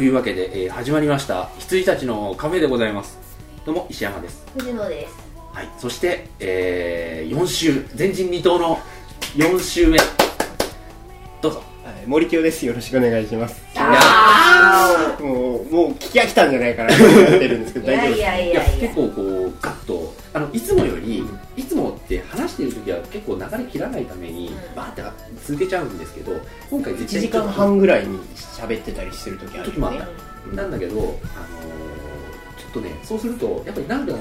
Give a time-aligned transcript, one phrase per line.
[0.00, 1.50] というわけで、えー始まりました。
[1.58, 3.18] 羊たちのカフェでございます。
[3.66, 4.46] どうも石山です。
[4.56, 5.14] 藤野です。
[5.52, 5.68] はい。
[5.76, 8.78] そして、え4週前人未到の
[9.36, 9.98] 4週目。
[11.42, 11.62] どうぞ。
[11.84, 12.06] はい。
[12.06, 12.64] 森清です。
[12.64, 13.62] よろしくお願いします。
[13.76, 18.62] あもうもう聞き飽きたんじゃないかなと思ってるんですけいど大丈夫ですやいやいいや。
[18.62, 21.22] やいや結構こうガッとあのいつもより
[21.60, 24.74] いつもって話してる時は結構流れ切らないためにうん。
[24.74, 25.02] バーって
[25.44, 26.32] 続けちゃうんですけど
[26.70, 30.56] 今回1絶対時間半ぐらいに喋ってたりしてる時ある時もあった。
[30.56, 31.14] なんだけど、あのー
[32.60, 34.18] ちょっとねそうするとやっぱり長くな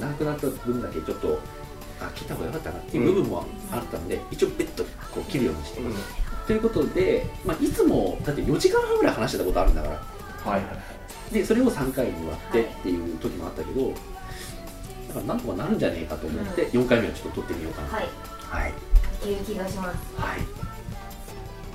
[0.00, 1.38] 長くなった分だけちょっと
[2.00, 9.94] あ切った方が良かったなっていう部分もあったんで、一応ベッとこう切るようにしてます、ということで、まあ、いつもだって4時間半ぐらい話してたことあるんだから。
[10.52, 10.76] はいはいは
[11.30, 11.34] い。
[11.34, 13.92] でそれを3回に割ってっていう時もあったけど、
[15.12, 17.88] だからなんとかなるんじゃねえかと思って、4回目はちょっと撮ってみようかな。
[17.88, 18.08] はい。
[18.62, 18.70] はい。
[18.70, 18.74] い
[19.24, 19.98] ける気がします。
[20.16, 20.40] はい。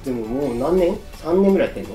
[0.05, 1.89] でももう何年 ?3 年ぐらいやってんの？
[1.91, 1.93] い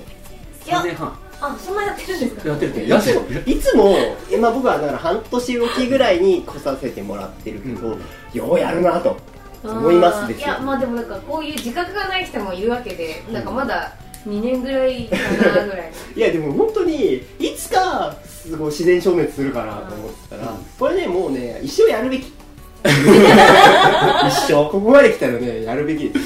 [0.66, 0.78] や。
[0.80, 1.18] 3年半。
[1.42, 2.48] あそんなやってるんですか？
[2.50, 3.96] やってるっていつもいつも
[4.30, 7.96] 今僕はだから半年おきぐらいに来させてもらってるけど、
[8.34, 9.16] ようやるなと
[9.64, 10.46] 思いますですよ。
[10.46, 13.94] いやまあでもなんかこういう自覚がない人もいるわけでなんかまだ
[14.28, 20.58] 2年ぐらいかなぐらい いやでも本当にいつかすごい自然消滅するかなと思ってたら、うん。
[20.78, 22.32] これねもうね一生やるべき。
[22.82, 26.08] 一緒 ここまで来たらねやるべき。
[26.08, 26.22] ですよ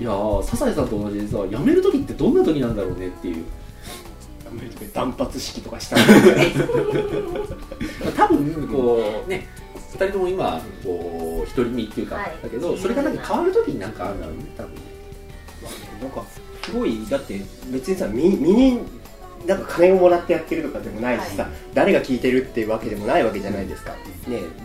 [0.00, 3.44] いやー笹井さんと同じでさ辞める時ってどんな時なんだろうねっていう。
[4.46, 5.96] あんまりとか断髪式とかした
[8.16, 9.46] 多分こうね
[9.92, 12.32] 2人とも今こう独り身っていうか、はい。
[12.42, 14.80] だけどそれがなんか変わる時になんかあるんだろうね多分ね。
[16.02, 16.24] なんか
[16.64, 17.40] すごいだって
[17.70, 18.80] 別にさ身身に
[19.46, 21.52] なんか金をもらってやってるとかでもないしさ、はい。
[21.74, 23.98] 誰が聞いてるっていうわけでもないわけじゃないですか、ね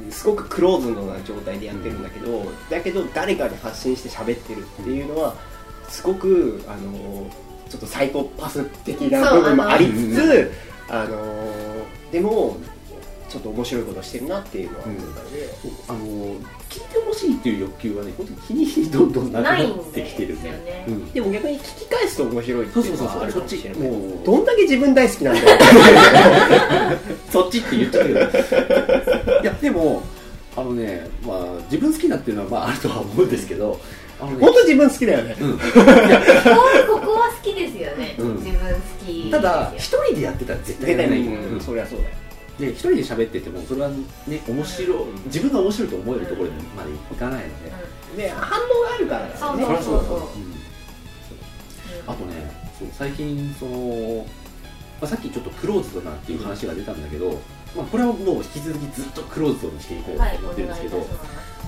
[0.09, 5.35] すごくクローズドな状態でやってるんだけど、だけど誰かに発信して喋ってるっていうのは
[5.88, 7.29] すごくあの
[7.69, 10.51] ちょっとサイコパス的な部分もありつつ
[10.89, 11.45] あの
[12.12, 12.57] でも
[13.29, 15.50] ちょっと面白いことしてるなっていうのは思ったので、
[15.88, 20.85] あのー聞いてほしいっていう欲求はね本当に日に日にどんどんなくなってきてるね。
[20.88, 21.11] うん。
[21.11, 27.00] でも逆に聞き返すと面白いってそういうのはあるそうそうそうそっちかもしれないどんだけ自分大好きなんだよ。
[27.29, 28.19] そっちって言っちゃうけど
[29.41, 30.01] いやでも
[30.56, 33.79] あのねまあ自分好きなっていうのはまああるとは思うんですけど
[34.19, 35.35] あのね本当自分好きだよね。
[35.39, 35.51] うん。
[35.53, 38.35] ここは好きですよね、うん。
[38.38, 42.22] 自分好きただ一人でやってたら絶対ない、やらない、うん、そりゃそうだよ
[42.59, 45.24] で一人で喋っててもそれはね面白いうん。
[45.25, 47.64] 自分が面白いと思えるところまでいかないの
[48.16, 49.38] で、で反応があるからだよね。
[49.38, 50.22] そうそうそうう。
[50.22, 50.53] ん。
[52.06, 54.25] あとねそう最近その、
[55.02, 57.40] まあ、さっきちょっとクローズドなっていう話が出たんだけど、
[57.75, 61.09] まあ、これはもう引き続きずっとクローズドにしていこうとはい思ってるんですけど、お願い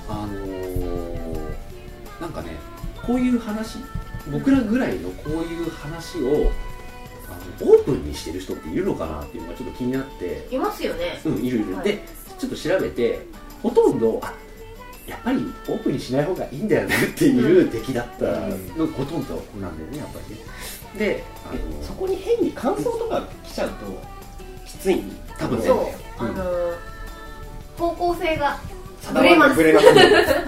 [0.10, 1.56] あのー
[2.22, 2.52] なんかね
[3.06, 3.80] こういう話
[4.32, 6.52] 僕らぐらいのこういう話を
[7.30, 10.48] あのオープンにしてる人っているのかなっていうのがちょっと気になって。
[10.52, 11.20] いますよね。
[11.26, 11.86] うんいるいる、はい。
[11.86, 12.04] で
[12.38, 13.20] ちょっと調べて
[13.64, 14.34] ほとんどあ
[15.08, 15.38] やっぱり
[15.70, 20.42] オープンにしない方がいいんだよねっていう出来だったのがほとんどなんだよねやっぱりね。
[20.98, 23.76] であのそこに変に感想とか来ちゃうと
[24.66, 25.04] きつい
[25.38, 25.66] 多分ね。
[25.66, 25.74] そ
[26.20, 26.96] う、うんあのー
[27.78, 29.64] 方向性が定ぶれます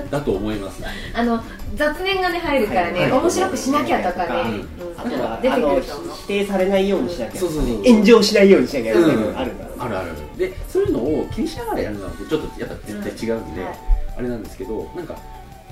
[0.09, 0.83] だと思います。
[1.13, 1.43] あの
[1.75, 3.11] 雑念がね入るからね、はい。
[3.11, 4.63] 面白くしなきゃとかね、
[4.97, 7.39] あとは出てくると否定されないようにしなきゃ。
[7.39, 7.83] そうそうそう。
[7.83, 10.37] 炎上しないようにしなきゃあるあるある。
[10.37, 13.79] でそういうのを気にしながらやるのはちょっとやっぱ絶対違うんで、はい。
[14.17, 15.15] あれなんですけどなんか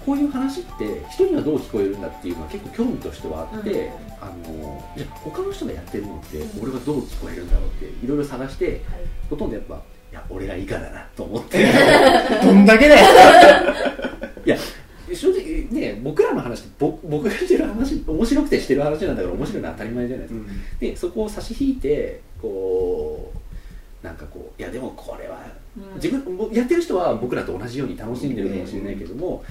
[0.05, 3.89] こういう話って人にはどう聞こえるんだっていうのは結構興味としてはあって、うん。
[4.21, 8.81] あのじゃあ他の人がやってるのって俺はどう聞こえるんだろうっていろいろ探して
[9.29, 9.79] ほとんどやっぱい
[10.15, 11.65] や俺がいいかだなと思って。
[12.43, 13.05] どんだけだよ。
[14.45, 14.57] いや
[15.13, 25.45] 正直ね僕らの話ってぼ僕がしてる話面白くてしてる話なんだから面白いのは当たり前じゃないですか、でそこを差し引いてこうなんかこういやでもこれは
[25.77, 25.95] うん。
[25.95, 29.43] 自分もやってる人は僕らと同じように楽しんでるかもしれないけども、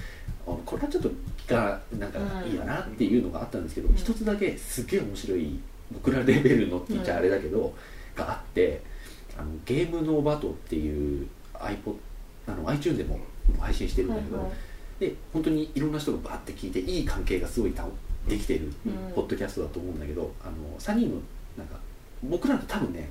[0.47, 1.11] あこれはちょっと
[1.47, 5.59] 聞かなんかいいよなっていうのがあったんですけど、うん一つだけすげえ面白い
[5.93, 7.75] 僕らレベルのって言っちゃあれだけど、
[8.17, 8.81] があって
[9.39, 11.97] あのゲームノーバトっていう iPod
[12.47, 13.19] あの iTunes でも
[13.59, 14.55] 配信してるんだけど、はいはい。
[15.01, 17.85] で本当にいろんな人がバーって聞いていい関係がすごいた
[18.29, 19.13] できてるうん。
[19.15, 21.17] ポッドキャストだと思うんだけど、あの3人の
[21.59, 21.79] なんか
[22.23, 23.11] 僕らと多分ね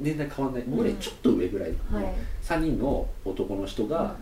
[0.00, 2.14] 年代変わんない僕らちょっと上ぐらいの、はい。
[2.42, 4.16] 3人の男の人が、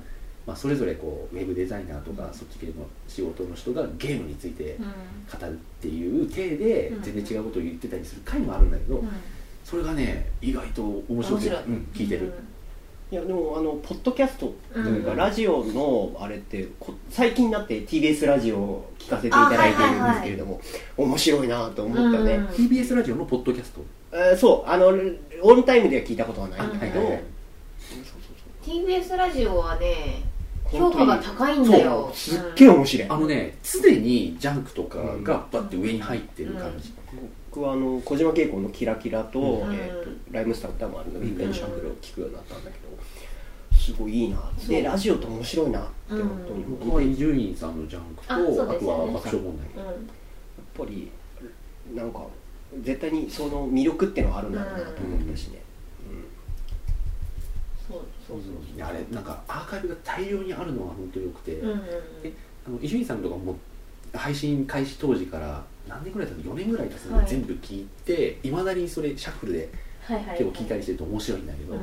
[0.47, 2.73] まあ、それぞれこうウェブデザイナーとか、そっち系の
[3.07, 4.85] 仕事の人がゲームについてうん。
[5.41, 7.03] 語るっていう体でうん。
[7.03, 9.09] 全然違うことを言ってたりする回もあるんだけど、うん
[9.69, 11.63] それがね意外と面白くて面白い。
[11.65, 12.33] うん聞いてる、
[13.11, 15.17] いやでもあのポッドキャストというか、うん。
[15.19, 20.61] ラジオのあれってこ最近になって TBS ラジオを聞かせていただいてるんですけれども、
[20.97, 22.47] 面白いなと思ったね、うん。
[22.47, 23.83] TBS ラジオのポッドキャスト？
[24.13, 24.91] えーそうあの
[25.43, 27.19] オンタイムでは聞いたことはないんだけど、
[28.65, 30.23] TBS ラジオはね
[30.71, 32.11] 評価が高いんだよ。
[32.15, 36.93] すっげえ面白い、あのね常にジャンクとかがバッて上に入ってる感じ、
[37.51, 39.75] 僕はあの小島慶子の「キラキラと」うん。
[39.75, 44.39] えーとライムスター歌もあるのウィークエンドシャンプルを聞くようになったんだけどすごいいいな。
[44.69, 49.87] でラジオって面白いなって本当に僕は伊集院さんのジャンクとあとは爆笑問題、うん。
[49.87, 49.97] やっ
[50.77, 51.11] ぱり
[51.95, 52.27] なんか
[52.83, 55.63] 絶対にその魅力っていうのはあるんだろうなと思ったしね、
[57.89, 61.81] そうそうそうあれなんかアーカイブが大量にあるのが本当によくて、うんうん。
[62.23, 62.33] え
[62.67, 63.57] あの伊集院さんとかも
[64.13, 67.17] 配信開始当時から何年ぐらい経つ4年ぐらい経つの？
[67.17, 67.27] はい。
[67.27, 69.69] で全部聞いていまだにそれシャッフルで
[70.09, 71.81] 結構聞いたりしてると面白いんだけど、うん。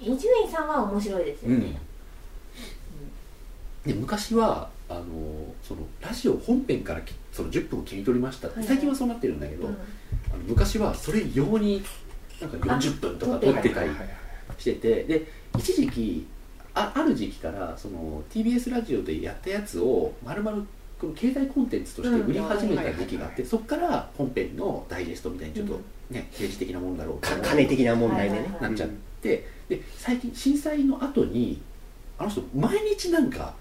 [0.00, 1.78] 伊集院さんは面白いですよね。
[3.84, 5.04] で昔はあの
[5.62, 8.76] そのラジオ本編からきその10分を切り取りましたって、はいはい。
[8.76, 9.74] 最近はそうなってるんだけど、うん。
[9.74, 9.76] あ
[10.36, 11.82] の昔はそれ用に
[12.40, 13.90] なんか40分とか撮ってたり
[14.58, 16.26] しててで一時期
[16.74, 20.66] あある時期からその TBS ラジオでやったやつを丸々
[21.00, 28.88] この携帯コンテンツとして売り始めた時期があって、そこから本編のダイジェストみたいにちょっとね、政治的なもんだろうとか金的な問題でね、なっちゃっ
[29.20, 31.60] て、で最近震災の後に
[32.18, 33.54] あの人毎日なんか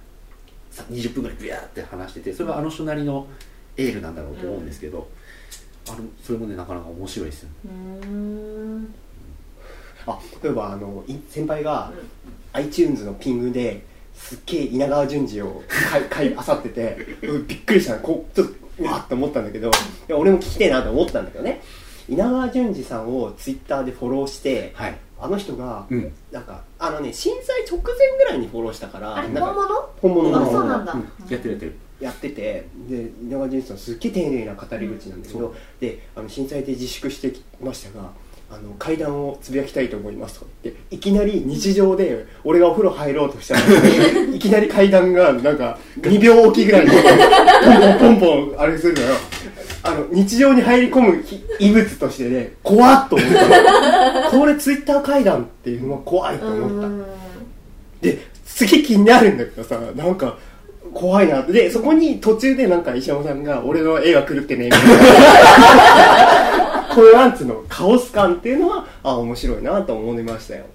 [0.71, 3.27] さ20分ぐらいビャーって話しててそれはあの人なりの
[3.75, 5.07] エールなんだろうと思うんですけど、
[5.89, 7.49] あのそれもねなかなか面白いですよ。
[7.71, 8.88] ね
[10.07, 11.91] あ例えばあのい先輩が
[12.53, 13.83] iTunes のピングで
[14.15, 17.97] すっげえ稲川淳二を買い買いあさっててうんびっくりした。
[17.97, 19.71] こうちょっとうわっと思ったんだけどい
[20.07, 21.62] や俺も聞きてえなと思ったんだけどね。
[22.07, 29.89] 稲川淳二さんをツイッターでフォローしてはい、あの人がうん、なんかあのね震災直前ぐらいにフォローしたから本物？
[30.01, 30.94] 本物のあそうなんだ。
[30.94, 31.01] うん。
[31.29, 31.75] やってるやってる。
[32.01, 35.56] やっててで稲川淳二さんすっげえ丁寧な語り口なんだけど、うん。
[35.79, 38.09] であの震災で自粛してきましたが
[38.50, 43.62] あの階段をつぶやきたいと思いますとか言っていきなり日常で俺がお風呂入ろうとしたら
[44.33, 49.15] いきなり階段がなんか2秒おきぐらいにポンポンポンポンあれするのよ。
[49.83, 54.31] あの日常に入り込むひ異物としてね怖っと思った。
[54.31, 56.88] これツイッター階段っていうのは怖いと思った。
[56.88, 57.06] うん。
[58.01, 60.38] で次気になるんだけどさなんか
[60.94, 61.41] 怖いな。
[61.41, 70.65] ってでそこに途中でなんか石山さんが「俺の絵が狂ってね」みたいなこのなんつうのカオス感っていうのはあ面白いなと思いましたよ。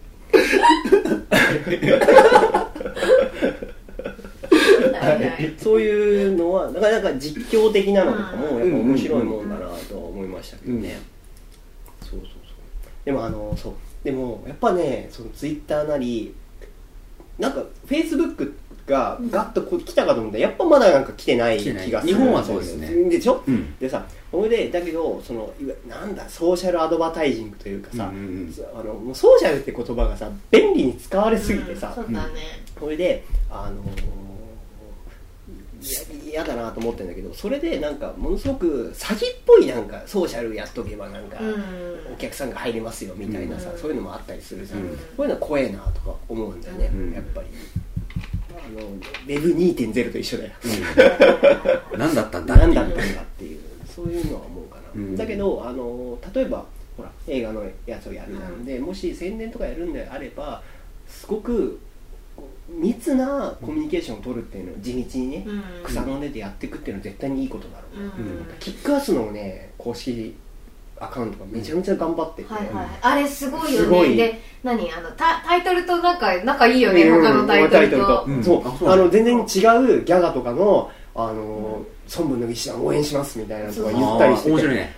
[5.58, 11.00] そういうのはなかなか実況的なのとかもやっぱ面白いもんだなとは思いましたけどね、
[12.02, 12.31] そうそうそう。
[13.05, 13.73] でもあのそう。
[14.05, 16.34] でもやっぱねそのツイッターなり
[17.38, 18.55] なんかフェイスブック
[18.90, 20.38] がガッとこう来たかと思った。
[20.38, 22.12] らやっぱまだなんか来てない気がする。
[22.12, 22.88] 日本はそうですね。
[23.08, 23.75] でしょうん。
[23.78, 28.54] でさそれでだけどそのいわなんだソーシャルアドバタイジングというかさ、うんうんうん。
[28.78, 32.40] あのもうソーシャルって言葉がさ便利に使われすぎてさ、そうだね。
[32.78, 34.20] それであのー
[35.80, 42.14] いや嫌だなと思ってるんだけどそれでなんかものすごく詐欺っぽいなんかソーシャルやっとけばなんか、うん。
[42.14, 43.78] お客さんが入れますよみたいなさ、うん。
[43.78, 44.88] そういうのもあったりするじゃん、うん。
[44.90, 47.12] こういうのは怖えなとか思うんだよね、うん。
[47.12, 47.47] やっぱり。
[47.89, 47.89] あ
[48.70, 50.52] のウェブ2.0と一緒だよ。
[51.92, 51.98] うん。
[51.98, 52.74] 何だったんだっていう。
[52.74, 55.16] 何だったんだっていうそういうのは思うかな、うん。
[55.16, 56.64] だけどあの例えば
[56.96, 60.62] ほら映画のやつをやるなんで、もし宣伝とかやるんであれば
[61.08, 61.78] すごく
[62.68, 65.62] 密なコミュニケーションを取るっていうのを地道にね、うん。
[65.84, 68.46] 草の根でやっていくっていうのは絶対にいいことだろう、うん。
[68.60, 70.36] キックアスのね公式
[71.00, 72.87] アカウントがめちゃめちゃ頑張ってて、はいはい。
[73.00, 74.11] あれすごいよすごい。
[74.11, 74.92] ねで何？
[74.92, 78.25] あのタタイトルとなんか仲いいよねうん他のタイトルと。
[78.28, 78.69] うんそう。
[78.69, 81.85] あそうあの全然違うギャガとかのあの、
[82.16, 84.52] 孫文の義士団応援しますみたいなのとか言ったりしてて。
[84.52, 84.95] あー面白いね。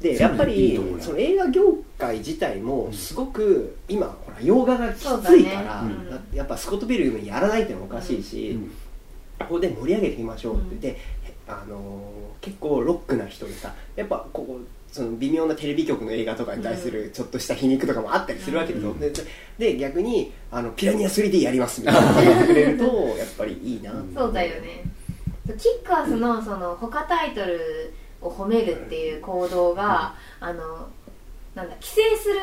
[0.00, 1.62] でやっぱりその映画業
[1.98, 5.44] 界自体もすごく今ほら洋画がきついそうだね。
[5.44, 6.10] から、うん。
[6.10, 8.70] だやっぱスコット・ピルグムやらないってのもおかしいし、うん。
[9.38, 11.00] ここで盛り上げていきましょうって言って、
[11.48, 14.58] あのー結構ロックな人でさやっぱここ
[14.92, 19.00] その微妙なテレビ局の映画とかに対するちょっとした皮肉とかもあったりするわけですよ、うん。
[19.00, 19.10] で
[19.58, 22.08] で逆にあの「ピラニア 3D やります」みたいな。
[22.08, 22.84] こと言ってくれると
[23.16, 24.12] やっぱりいいな、うん。
[24.14, 24.84] そうだよね。
[25.46, 30.88] キッカーズのその他タイトルを褒めるっていう行動が、あの
[31.54, 32.40] なんだ規制する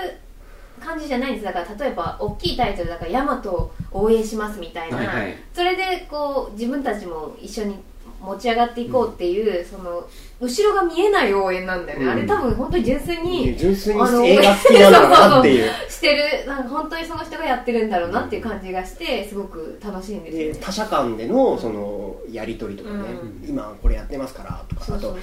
[0.79, 1.45] 感じじゃないんです。
[1.45, 5.37] だから例えば大きいタイトルだから「ヤマトを応援します」みたいな、はいはい。
[5.53, 7.75] それでこう自分たちも一緒に
[8.19, 10.07] 持ち上がっていこうっていう、その
[10.41, 12.11] 後ろが見えない応援なんだよね、うん。
[12.11, 15.71] あれ多分本当に純粋に純粋にあの映画好きなんだなっていう。
[15.89, 20.53] してるなんか本当にその人がやってるんだろうなっていう感じがしてすごく楽しいんですよね。
[20.53, 23.03] で他社間でのそのやり取りとかね、
[23.43, 25.17] う今これやってますからとかあと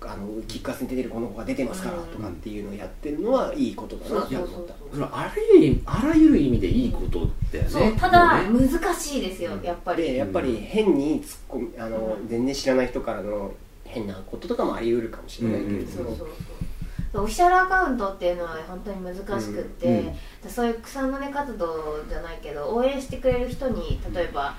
[0.00, 4.74] あのキックアスに出てるこの子が出てますからとかっていうのをやってるのはいいことだなって思った。
[4.90, 8.48] それはあらゆるあらゆる意味でいいことだよねただね。
[8.48, 10.02] 難しいですよやっぱり。
[10.02, 12.28] でやっぱり変に突っ込みあの、うん。
[12.28, 13.52] 全然知らない人からの
[13.92, 17.22] 変なこととかもあり得るかもしれないけれども、そうそうそう。
[17.22, 19.96] オフィシャルアカウントっていうのは本当に難しくって、うん
[20.44, 20.50] うん。
[20.50, 24.54] そういう草の根活動じゃないけど応援してくれる人に例えば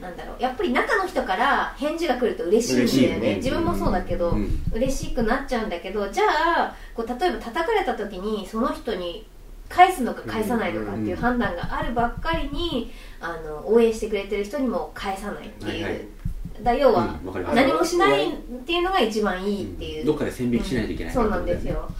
[0.00, 3.28] なんだろうやっぱり中の人から返事が来ると嬉しいんだよね。
[3.30, 3.36] ね。
[3.36, 9.24] 自分もそうだけど、うん嬉しくなっちゃうんだけどじゃあこう例えば叩かれた時にその人に
[9.68, 16.00] 返すのか返さないのかっていう判断があるばっかりにあの応援してくれてる人にも返さないっていう、はいはい
[16.62, 18.32] だ要は、うん何もしないっ
[18.64, 21.14] ていうのが一番いいっていう、どっかで線引きしないといけない。
[21.14, 21.90] そうなんですよ、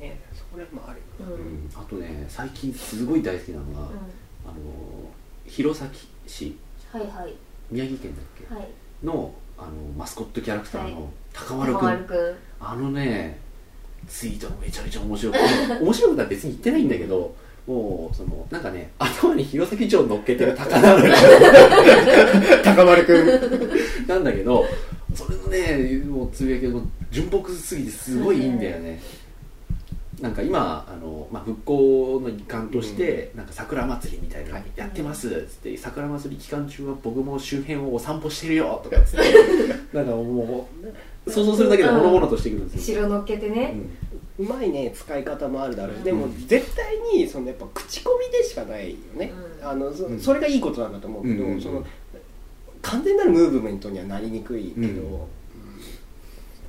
[0.00, 0.20] ね
[0.52, 1.70] それもあるうんうん。
[1.74, 3.84] あとね最近すごい大好きなのが、う
[4.46, 4.54] あの
[5.46, 5.90] 弘前
[6.26, 6.46] 市。
[6.46, 6.58] ん、
[6.92, 7.34] はいはい。
[7.70, 8.68] 宮城県だっけ、はい。
[9.02, 10.92] のあのマスコットキャラクターはい。
[10.92, 12.36] の高丸くん、丸くん。
[12.60, 13.38] あのね
[14.06, 15.44] ツイートがめちゃめちゃ面白くて。
[15.80, 17.34] 面白くは別に言ってないんだけど
[17.66, 21.10] もうそのなんかね頭に弘前城乗っけてる高丸
[22.62, 23.26] 高丸君
[24.06, 24.64] なんだけど
[25.14, 29.00] それのねもうつぶやきがもう純朴すぎてすごいいいんだよね、
[30.20, 39.24] なんか今あの、まあ、復興の一環として、なんか桜祭りみたいなのやってますっつって桜祭り期間中は僕も周辺をお散歩してるよとかっつって。
[39.96, 40.68] なんかも
[41.26, 44.03] う想像するだけでほのぼのとしてくるんですよ、後ろ乗っけてね、う
[44.38, 45.96] まいね使い方もあるだろう。
[45.96, 46.04] し、うん。
[46.04, 49.68] でも絶対にそのやっぱ口コミでしかないよね、うん。
[49.68, 51.84] あのそれがいいことなんだと思うけど、うんその
[52.82, 55.20] 完全なるムーブメントにはなりにくいけど、うん。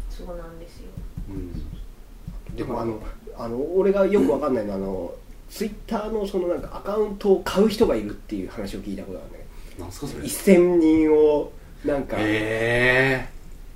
[0.10, 0.86] そうなんですよ。
[1.30, 2.56] うん。
[2.56, 3.02] でもあの
[3.38, 5.14] あの俺がよくわかんないのはあの
[5.50, 9.38] ツイッターのそのなんかアカウントを買う人がいるっていう話を聞いたことあるんだ
[9.76, 10.22] けなんすかそれ。
[10.22, 11.52] ど1000人を
[11.84, 13.28] なんかへ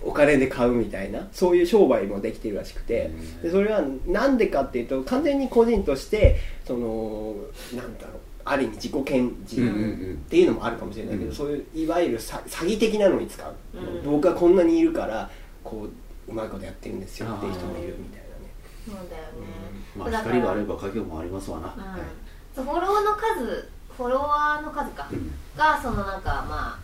[0.04, 3.08] お金で買うみたいなそういう商売もできてるらしくて。
[3.08, 3.42] うん。
[3.42, 7.36] でそれはなんでかっていうと完全に個人としてその
[7.74, 11.36] なんだろうある意味自己顕示っていうのもあるかもしれないけど、うん。
[11.36, 14.12] そういういわゆる詐詐欺的なのに使う、うん。
[14.12, 15.30] 僕はこんなにいるから
[15.64, 15.88] こ
[16.28, 18.22] ううまいことやってるんですよっていう人もいるみたい
[18.90, 19.30] そうだよね、
[19.96, 21.84] まあ光があれば影もありますわな、うん。
[21.84, 22.02] はい。
[22.56, 25.32] フォローの数フォロワーの数か、うん。
[25.56, 26.80] がそのなんかまあ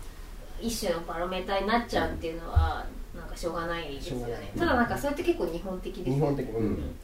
[0.62, 4.52] 一種のバロメーターになっちゃうっていうのはなんかしょうがないですよね。
[4.58, 6.46] ただなんかそれって結構日本的ですよな日本的。
[6.48, 6.66] に、うん。
[6.66, 6.96] うん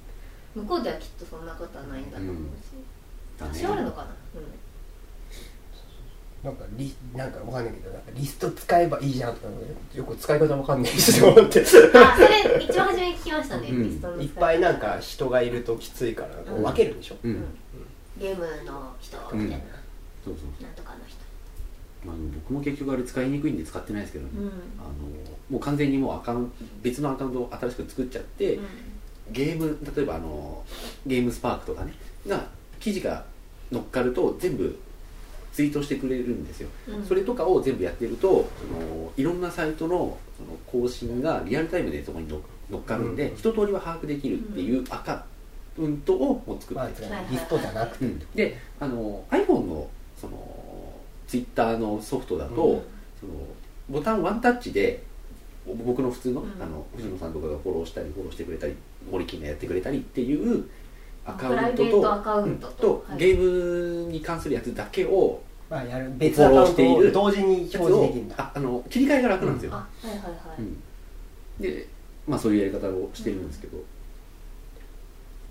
[0.53, 2.39] 向こうではきっとそんなことはないんだと思うし、
[3.39, 4.08] だね多少あるのかな、
[6.44, 9.48] なんかリなんかわかんないけどなんかリスト使えばいいじゃんとか
[9.96, 11.62] よく使い方わかんないしと思って。
[11.62, 11.70] うん、あ
[12.18, 13.84] それ一番初めに聞きましたね、うん。
[13.84, 17.46] リストの使いっぱいなんか人がいるときついからこう分けるんでしょ、うん、うん。
[18.20, 19.63] ゲームの人みたいな、
[20.25, 20.90] そうそうなんとかの人
[22.05, 24.48] まあ、僕も結局あれ使いにくいんで使ってないですけどね、うん。
[24.79, 24.89] あの
[25.50, 28.65] もう完全にもうアカウント別のアカウントを新しく作っちゃって、うん。
[29.31, 30.63] ゲーム例えばあの
[31.05, 31.93] ゲームスパークとかね。
[32.27, 32.46] が
[32.79, 33.25] 記事が
[33.72, 34.77] 乗っかると全部
[35.53, 37.05] ツイートしてくれるんですよ、うん。
[37.05, 38.34] それとかを全部やってるとそ
[38.79, 42.39] のいろんなサイトのその更新がリアルタイムでそこに乗
[42.70, 43.36] 乗っかるんで、うん。
[43.36, 45.25] 一通りは把握できるっていうアカ
[45.77, 48.20] ウントをもう作ってまリストじゃなくて、うん。
[48.34, 49.89] であの iPhone の
[50.20, 50.61] その
[51.31, 52.57] ツイッターのソフトだと、うん。
[52.57, 52.61] そ
[53.25, 53.31] の
[53.89, 55.01] ボタンワンタッチで
[55.65, 56.61] 僕の普通の,、うん。
[56.61, 58.75] あの藤野さんとかがフォローしたりフォローしてくれたり
[59.09, 60.65] 森木がやってくれたりっていう
[61.25, 63.17] アカウントとトアカウントうんとはい。
[63.17, 68.35] ゲームに関するやつだけをまあやる別アカウントを同時に表示できるんだ。
[68.38, 70.83] ああの切り替えが楽なんですよ、あはいはいはい、うん。
[71.61, 71.88] で
[72.27, 73.77] まあそういうやり方をしてるんですけど、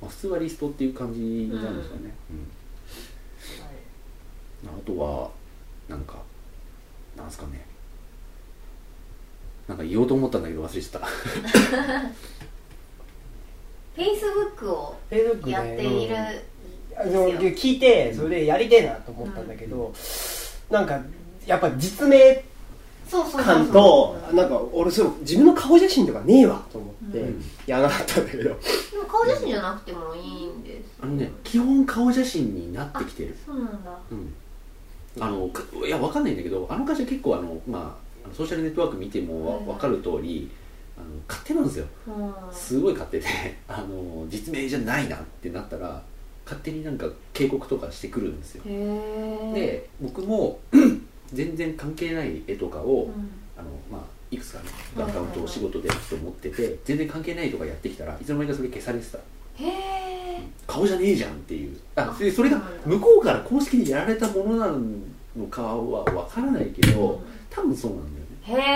[0.02, 2.34] まあ、普通はリストっていう感じになるんですかね、う
[4.66, 4.68] ん。
[4.68, 5.30] あとは
[5.90, 6.14] なんか
[7.16, 7.66] なんですかね。
[9.66, 11.06] なんか言おうと思ったんだけど忘れちゃった。
[13.96, 16.16] フェイスブックをフェイスブックでやっている、
[16.96, 19.92] あの聞いてそれでやりてえなと思ったんだけど、
[20.70, 21.00] なんか
[21.44, 22.44] やっぱ実名
[23.08, 23.42] そうそうそう。
[23.42, 27.44] 感となんか俺そう自分の顔写真とかねえわと思ってうん。
[27.66, 28.56] やらなかったんだけど、でも
[29.08, 33.36] 顔写真じゃなくてもいいんですあのね基本顔写真になってきてる。
[33.44, 33.98] そうなんだ。
[34.12, 34.32] うん
[35.18, 40.50] あのかいやわかんないんだけどあの会社結構あのまあソーシャルネットワーク見てもわわかる通り
[40.96, 41.86] あの勝手なんですよ。
[42.06, 42.34] うん。
[42.52, 43.26] すごい勝手で
[43.66, 46.02] あの実名じゃないなってなったら
[46.44, 48.64] 勝手になんか警告とかしてくるんですよ。
[49.54, 50.60] で僕も
[51.32, 53.30] 全然関係ない絵とかを、うん。
[53.56, 54.64] あのまあいくつかね
[54.96, 59.18] アカウントを仕事で人持ってて全然関係ないとかやってきたらいつの間にかそれ消されてた
[60.66, 61.76] 顔じゃねえじゃんっていう。
[61.96, 64.66] あそれが向こうから公式にやられたものな
[65.36, 68.70] のかはわからないけど多分そうなんだよね、へ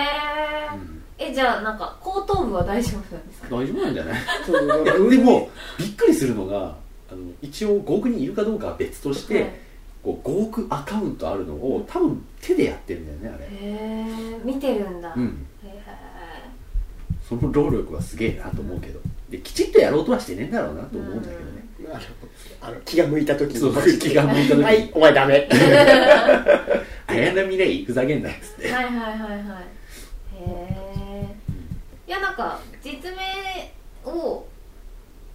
[0.73, 1.03] えうん。
[1.17, 3.47] えじゃあなんか後頭部は大丈夫なんですか？
[3.55, 4.19] 大丈夫なんじゃない？
[5.17, 5.49] でも
[5.79, 6.75] びっくりするのが
[7.11, 9.51] あの一応5億人いるかどうかは別として、はい。
[10.03, 15.81] こう5億アカウントあるのを多分手でやってるんだよねあれ、へえ見てるんだ、うん、へえ
[17.27, 23.59] その労力はすげえなと思うけどできちっとやろうとはしてねえんだろうなと思うんだけどね、あのあの気が向いた時に。
[23.59, 24.63] そう気が向いた時に。
[24.63, 25.49] はいお前ダメ。
[27.07, 28.71] 綾波レイふざけんなよっつって。
[28.71, 29.39] はいはいはいはい。
[30.37, 31.35] へえ
[32.07, 34.45] いやなんか実名を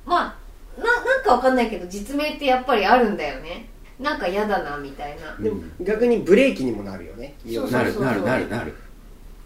[0.06, 0.38] ま
[0.78, 3.68] あななんかわかんないけど実名ってやっぱりあるんだよね。
[3.98, 5.36] なんか嫌だなみたいな。
[5.42, 7.34] でも逆にブレーキにもなるよね。
[7.44, 8.74] なるなるなるなる。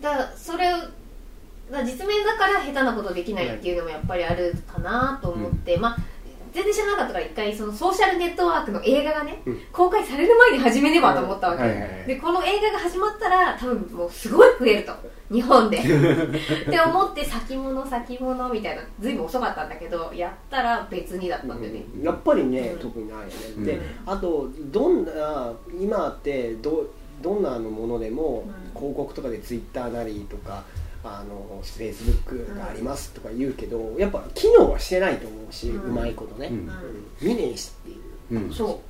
[0.01, 0.73] だからそれ
[1.71, 5.97] 実名だから下手なことできないっていうのもやっぱりあるかなと思って、まあ
[6.55, 9.61] 全然知らなかったから一回そのソーシャルネットワークの映画がね、うん。
[9.73, 12.07] 公開される前に始めねばと思ったわけ、はいはいはい。
[12.07, 14.93] でこの映画が始まったら多分もうすごい増えると。
[15.33, 15.79] 日本で。
[15.83, 22.79] って思って先物先物みたいなずいぶん遅かったんだけどやったら別にだったんだよね、やっぱりね、うん。
[22.79, 23.65] 特にないよね、うん。
[23.65, 26.89] であとどんな今ってど
[27.21, 28.81] どんなのものでも、うん。
[28.81, 30.63] 広告とかでツイッターなりとか
[31.05, 36.55] あのフェイスブックがありますとか言うけど、やっぱ機能はしてないと思うし、ううんまいことね、うん。
[36.57, 36.71] うん。
[37.21, 38.41] 見ねえしっていう。
[38.41, 38.53] うん。
[38.53, 38.81] そ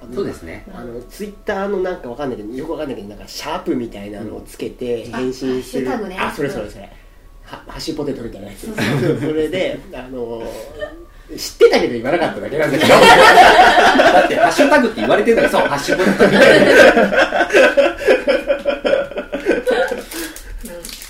[0.00, 0.64] あのそうですね。
[0.72, 5.10] あのツイッターのなんかわかんないけどよくわかんないけどなんかシャープみたいなのをつけてん。
[5.10, 6.16] 返信する、あハッシュタグね。
[6.18, 6.90] あそれそれそれ、は
[7.66, 8.66] ハッシュポテトみたいなやつ。
[8.66, 10.42] そうそうそれであの
[11.36, 12.90] 知ってたけど言わなかっただけなんだけど。
[12.90, 16.72] だってハッシュタグって言われてんだからそうハッシュポテトみたいな。
[18.72, 18.73] う、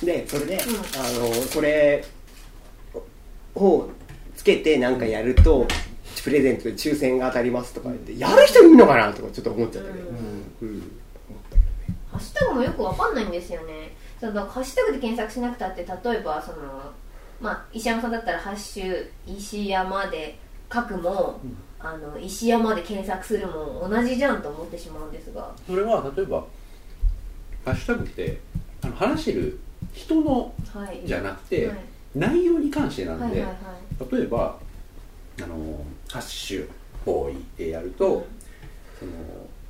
[0.05, 0.59] でそれで、ん。
[0.59, 2.05] あのそれ
[3.55, 3.88] を
[4.37, 5.67] つけてなんかやると
[6.23, 10.17] プレゼントで抽選が当たりますとか言ってやる人いるのかなとかちょっと思っちゃったけど、うん。
[10.62, 10.83] うん。
[12.11, 13.95] ハッシュタグもよくわかんないんですよね。
[14.21, 16.93] そのハッシュタグで検索しなくたって例えばその
[17.40, 20.38] まあ石山さんだったら「ハッシュ石山」で
[20.73, 21.57] 書くも、うん。
[21.85, 25.55] あの石山で検索するも同じじゃんと思ってしまうんですが。
[25.67, 26.43] それは例えば
[27.67, 28.40] ハッシュタグって
[28.83, 29.61] あの話してる
[29.95, 31.01] 人のはい。
[31.05, 31.77] じゃなくて、はい。
[32.15, 33.45] 内容に関してなんで、
[34.13, 34.59] 例えば
[35.43, 36.69] あのハッシュ
[37.05, 38.27] ボーイでやると、
[38.99, 39.13] その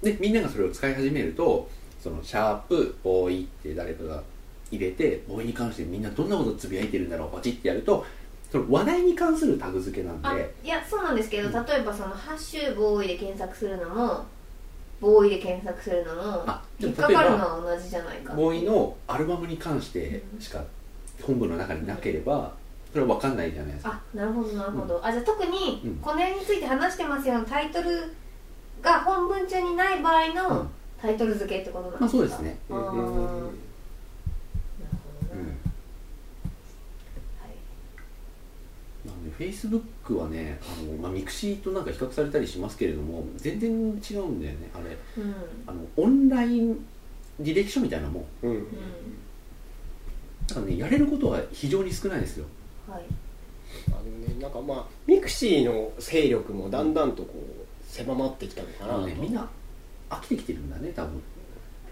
[0.02, 1.68] でみんながそれを使い始めると
[2.00, 4.22] そのシャープボーイって誰かが
[4.70, 8.04] 入れてボーイに関してみんなどんなことつぶやいてるんだろうパチってやると
[8.52, 11.66] その話題に関するタグ付けなんあでいやそうなんですけど、うん。
[11.66, 14.24] 例えばその「ハッシュボーイ」で検索するのも
[15.04, 16.46] ボーイで検索するのも
[16.80, 18.32] 引っかかるのは同じじゃないか。
[18.34, 20.64] ボーイのアルバムに関してしか
[21.22, 22.52] 本文の中になければ
[22.90, 24.00] それは分かんないじゃないですか。
[24.14, 25.96] あなるほどなるほど、あじゃあ特にうん。
[25.96, 28.14] この辺について話してますよのタイトル
[28.80, 30.70] が本文中にない場合うのん。
[31.00, 32.56] タイトル付けってことなんですか、まあそうですね。
[32.70, 33.52] あーなるほどな、うんはい
[39.06, 44.96] なのでフェイスブックはねあの、まあ、ミクシーとなんか比較されたりしますけれども全然違うんだよねあれ。
[45.22, 45.34] うん。
[45.66, 46.86] あのオンライン
[47.40, 48.26] 履歴書みたいなもん。
[48.42, 48.50] うん。
[48.50, 48.66] うん。
[50.46, 52.46] だからねやれることは非常に少ないですよ。
[52.88, 53.02] はい。
[53.88, 59.48] あのねなんかまあ mixi の勢力もだんだんとこう狭まってきたのかあなねみんな
[60.10, 61.22] 飽きてきてるんだね多分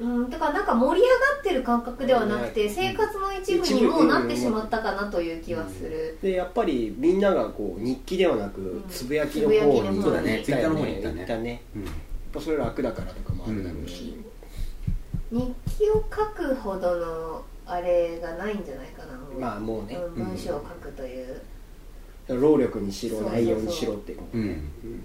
[0.02, 8.84] うん、だからなんか盛り上がってる感覚ではなくて生活の一部にもうなってしまったかなという気はする、でやっぱりみんながこう日記ではなくん。
[8.88, 9.96] つぶやきの方つぶやきの方に。
[9.98, 10.36] にそうだね。
[10.38, 11.14] 行ったよ Twitter の方に行ったね。
[11.18, 11.62] 行ったね。
[11.76, 11.84] うん。
[11.84, 11.94] やっ
[12.32, 14.16] ぱそれ楽だからとかもあるだろうし、
[15.30, 19.40] 日記を書くほどのあれがないんじゃないかなもう。
[19.40, 21.40] まあもうね、うん、文章を書くという、
[22.28, 25.04] 労力にしろ内容にしろっていうことね、うん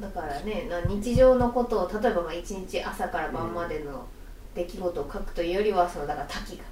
[0.00, 4.06] だからねな日常のことを例えばまあ一日朝から晩までの
[4.54, 6.66] 出来事を書くというよりはそのだから滝がっ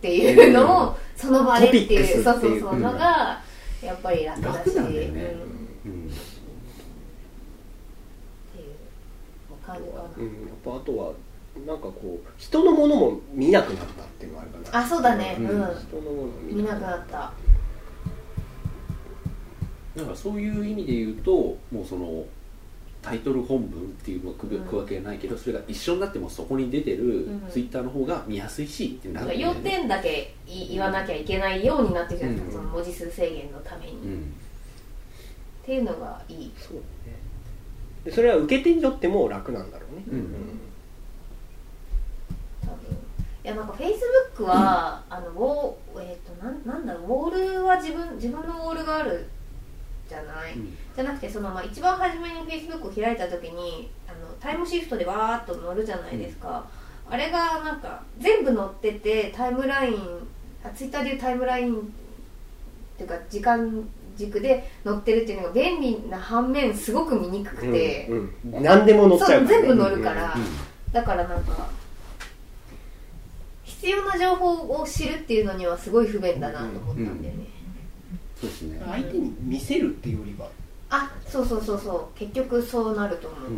[0.00, 3.40] ていうのをその場でっていう、そうそうそうのが
[3.80, 5.22] やっぱり楽だし楽なんだよね。
[5.22, 6.10] うん、ってうんいう
[9.64, 11.12] 感じかな、うん、やっぱあとは
[11.64, 14.78] なんかこう人のものも見なくなったっていうのがあるかな。
[14.80, 15.36] あそうだね。
[15.38, 15.54] うん、うん。
[15.54, 17.32] 人のものを見なくなった。
[19.94, 21.32] なんかそういう意味で言うと
[21.70, 22.24] もうその
[23.02, 27.42] タイトル本文っていうのは区分けないけど、それが一緒になってもそこに出てるうん。
[27.50, 32.62] ツイッターの方が見やすいしってなるんだよ要ね点だけい言わなきゃいけないようになってるじゃないですか、うん。
[32.62, 34.32] その文字数制限のために、っうん。
[35.66, 36.52] ていうのがいい。
[36.56, 37.18] そうだね。
[38.04, 40.34] でそれは受け手にとっても楽なんだろうね、うん。
[42.62, 42.76] 多分。
[43.44, 49.26] いやなんかフェイスブックは、あのウォーえっ、となんなんだろうウォールは自分自分のウォールがある
[50.12, 50.76] じゃない、うん。
[50.94, 56.66] じゃなくてその、まあ、一番初めにフェイスブックを開いた時にあのタイムシフトでわーっと載るじゃないですか、
[57.08, 59.96] あれがなんか全部載っててタイムライン
[60.64, 61.78] あツイッターでいうタイムラインっ
[62.98, 68.62] ていうか時間軸で載ってるっていうのが便利な反面すごく見にくくて、うんうん。
[68.62, 70.92] 何でも載っちゃうね、全部載るから、うん。
[70.92, 71.70] だからなんか
[73.64, 77.46] 必要な情報を知るっていうのにはすごい不便だなと思ったんだよね、
[78.42, 78.82] そうですね。
[78.84, 80.48] 相手に見せるっていうよりは。
[80.90, 82.18] あそうそうそうそう。
[82.18, 83.50] 結局そうなると思う、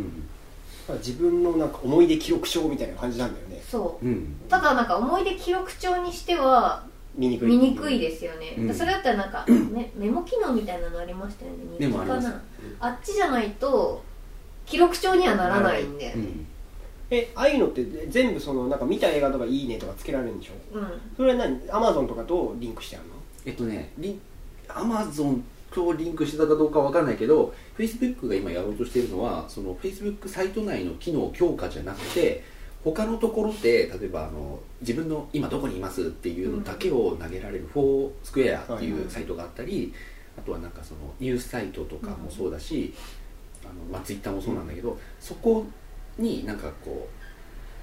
[0.93, 0.99] うん。
[0.99, 3.61] 自分のなんか思い出記録帳みたいな感じなんだよね。
[3.67, 4.05] そう。
[4.05, 4.35] うん。
[4.47, 8.73] ただなんか思い出記録帳にしては見にくい見にくいですよね、うん。
[8.73, 12.27] それだったらなんか、ね、 メモ機能みたいなのありましたよねメモあります。
[12.27, 12.41] な
[12.79, 14.03] あっちじゃないと
[14.65, 16.47] 記録帳にはならないんで、うん。
[17.09, 20.77] えああいうのって全部そのなんか見た映画とかいいねとかつけられるんでしょ？
[20.77, 20.87] うん。
[21.17, 21.59] それは何？
[21.69, 23.13] アマゾンとかとリンクしてあるの？
[23.45, 24.19] えっとねリ
[24.75, 32.43] アマゾンとリンクしてたかどうかわかんないけどフェイスブックが今やろうとしているのはそのフェイスブックサイト内の機能強化じゃなくて
[32.85, 39.05] 他のところで例えばあの自分の今どこにいますっていうのだけを投げられるフォースクエアってはいい。
[39.05, 39.91] うサイトがあったり、
[40.37, 42.93] あとはなんかそのニュースサイトとかもそうだし、
[43.63, 45.65] あのまあ、ツイッターもそうなんだけど、そこ
[46.19, 47.14] になんかこう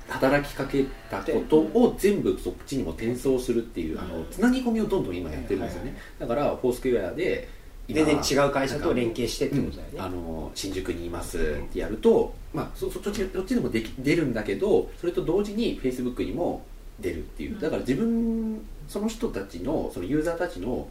[0.08, 7.48] 働きかけたことを全部そっちにも転送するっていうあのつなぎ込みをどんどん今やってるんですよね、だからフォースクエアで
[7.88, 16.64] 今全然違う会社と連携してってことだよね、あの新宿にいますってやると、まあ、そそそっちそっちでもでき出るんだけどそれと同時にフェイスブックにも
[17.00, 17.58] 出るっていう。
[17.60, 20.88] だから自分その人たちのそのユーザーたちの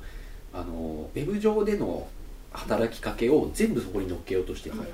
[0.54, 2.08] あのウェブ上での
[2.52, 4.88] 働きかけを全部そこに乗っけようとしてる、はい。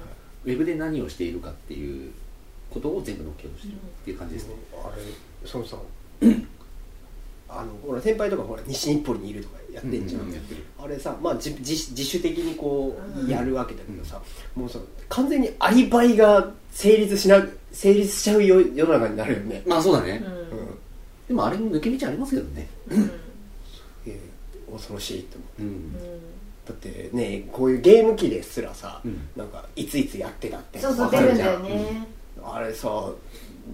[0.45, 2.11] ウェブで何をしているかっていう
[2.79, 5.77] ことを全部乗っけようとしてるっていう感じですね、あれそのさ
[7.49, 10.37] あのほら先輩とかほら西日暮里にいるとかやってんじゃん、うんうん
[10.79, 13.27] あれさまあ自自自主的にこううん。
[13.27, 14.21] やるわけだけどさ、
[14.55, 20.59] もうさ完全にアリバイが成立しな成立しちゃう世世の中になるよね、まあそうだね、うん。
[20.59, 20.77] うん
[21.27, 22.67] でもあれも抜け道ありますけどね。
[22.89, 23.11] うん。
[24.05, 24.37] えー
[24.71, 25.61] 恐ろしいと思う。
[25.61, 29.27] うん、だってねこういうゲーム機ですらさ、うん。
[29.35, 32.07] なんかいついつやってたってそうそうわかるじゃ出るんだよね、
[32.55, 33.09] あれさ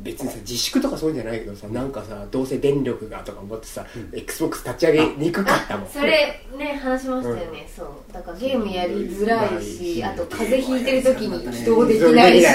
[0.02, 4.18] 別にさ自粛とかそういうんじゃないけどさなんかさどうせ電力がとか思ってさ、うん。
[4.18, 7.88] XBOX 立ち上げにくかったもんあそれね話しましたよね、そう。
[8.12, 10.04] だからゲームやりづらいし、う。
[10.04, 12.48] んあと風邪ひいてる時に起動できないし、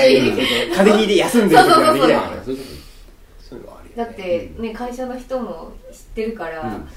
[0.75, 2.65] 風邪ひいて休んでる時はできないからそういうこ
[3.49, 4.05] そういうのはあるよね。
[4.05, 6.89] だってね会社の人も知ってるから、うん。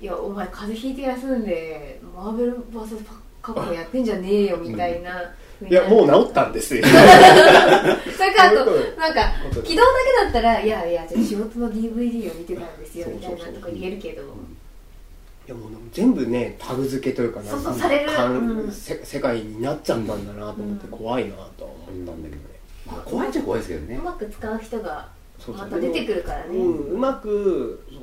[0.00, 3.04] いやお前風邪ひいて休んでマーベル VS
[3.42, 5.32] カップやってんじゃねえよみたいな、
[5.68, 6.82] いやもう治ったんですよ。
[6.86, 9.88] それからあとなんかこと起動だ
[10.20, 14.22] けだったらいやいやじゃあ仕事の DVD を見てたんですよみたいなとか言えるけど。
[14.22, 18.72] いやもう全部ねタグ付けというかなんかそうんうん。
[18.72, 20.90] せ世界になっちゃったんだなと思ってうん。
[20.90, 22.38] 怖いなとは思ったんだけどね、
[22.86, 23.96] まあ怖いっちゃ怖いですけどね。
[23.96, 25.08] うまく使う人が
[25.44, 26.56] そうそうまた出てくるからね。
[26.56, 28.02] うん、うまくその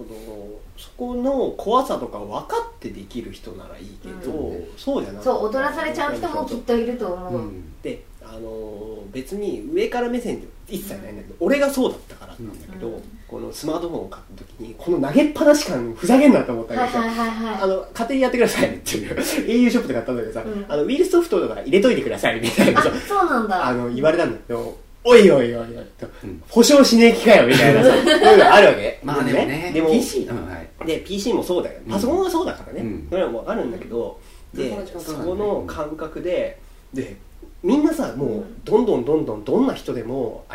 [0.77, 4.67] そこの怖さとか分かってできる人ならいいけど、うん。
[4.77, 7.81] そうじゃなくてそう踊らされちゃう人もきっといると思う、うん。
[7.81, 8.79] であのー
[9.11, 13.03] 別に上から目線って一切ないんだけど、俺がそうだったからなんだけど、うん。
[13.27, 17.61] このスマートフォンを買った時にこの投げっぱなし感ふざけんなと思ったけどさ、はいはいはいはい。
[17.63, 20.65] あの家庭にやってくださいっていう au ショップで買ったんだけどさ、うん。
[20.69, 23.65] あのウイルスソフトとか入れといてくださいみたいなそうなんだ。
[23.65, 24.77] あの言われたんだけど
[25.09, 26.43] おいおいおいおいと、うん。
[26.47, 28.99] 保証しねえ気かよみたいなさそういうのあるわけ。
[29.03, 29.71] まあでもね。
[29.73, 30.85] でも PC うんはい。
[30.85, 31.91] で PC もそうだようん。
[31.91, 33.07] パソコンはそうだからね、うん。
[33.09, 34.19] それはもうあるんだけど、
[34.53, 36.59] でそこの感覚で
[36.93, 37.17] で
[37.63, 40.45] みんなさもうどんどんどんどんどんな人でも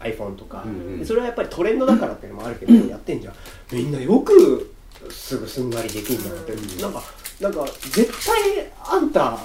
[0.00, 0.98] iPhone とか、うんうん。
[1.00, 3.34] でそれはやっぱりトレンドだからっていうのもあるけど、やってんじゃん
[3.72, 4.74] みんなよく
[5.10, 6.80] すぐすんなりできんじゃんって、うん。
[6.80, 7.02] なんか
[7.40, 9.38] なんか絶対あんた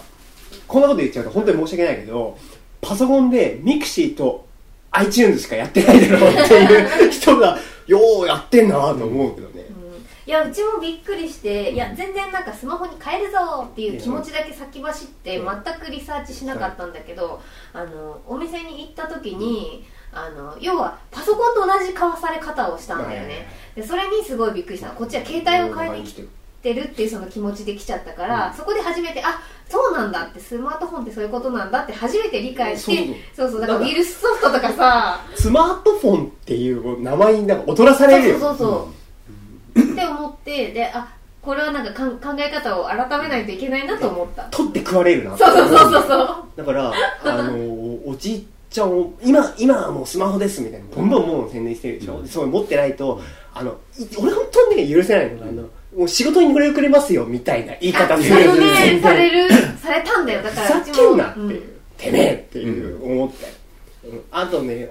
[0.67, 2.37] こんなこと言っちゃうと本当に申し訳ないけど
[2.81, 4.47] パソコンで mixi と
[4.91, 10.05] iTunes しかやってないだろうっていう人がようやってんなと思うけどね、うん。
[10.25, 15.63] いやうちもびっくりしていや全然なんかスマホに変えるぞっていう気持ちだけ先走ってうん。
[15.63, 17.41] 全くリサーチしなかったんだけど
[17.73, 23.47] あのお店に行った時にあの要はパソコンと同じ買わされ方をしたんだよね。
[23.75, 24.89] でそれにすごいびっくりした。
[24.89, 26.23] こっちは携帯を買いに来て
[26.73, 28.53] るっていうその気持ちで来ちゃったから、うん。
[28.53, 33.61] そこで初めてあそうなんだってスマートフォンってそういうことなんだって初めて理解してそうそう。
[33.61, 38.39] だからウイルスソフトとかさスマートフォンっていう名前になんか踊らされるよ。
[38.39, 38.89] そうそうそ
[39.77, 44.43] うそう、って思ってであこれはなんかかん考え方を改めないといけないなと思った。
[44.51, 45.37] 取って食われるな。
[45.37, 46.43] そうそうそうそうそう。
[46.57, 46.91] だから
[47.23, 47.53] あの
[48.05, 52.27] おじちゃお今今はもうスマホですみたいなボンボンボン宣伝してるでしょ、うん。
[52.27, 53.21] そう持ってないと
[53.53, 55.63] あのい俺本当にね許せないのが、あの
[55.95, 60.43] もう仕事にこれくれますよみたいな言い方するそれをねされるされたんだよ。
[60.43, 61.39] だからふざけんなって。
[61.39, 61.79] いう、うん。
[61.97, 63.45] てめえっていう思って、
[64.07, 64.23] うん。
[64.31, 64.87] あとね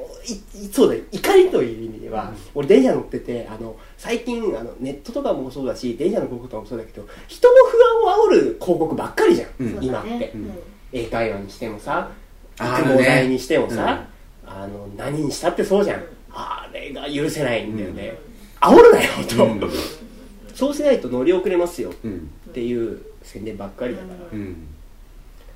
[0.72, 1.02] そうだよ。
[1.12, 10.32] 怒りという意味では、俺電車乗っててあの最近あのネットとかもそうだし電車の広告とかもそうだけど人の不安を煽る広告ばっかりじゃん、うん今って、
[10.92, 12.10] 英会話にしてもさ
[12.58, 14.04] あ育毛剤にしてもさ、
[14.44, 18.18] あの何にしたってそうじゃん、あれが許せないんだよね、
[18.60, 19.60] 煽るなよと、うん
[20.58, 22.28] そうしないと乗り遅れますようん。
[22.50, 24.66] っていう宣伝ばっかりだから、うん。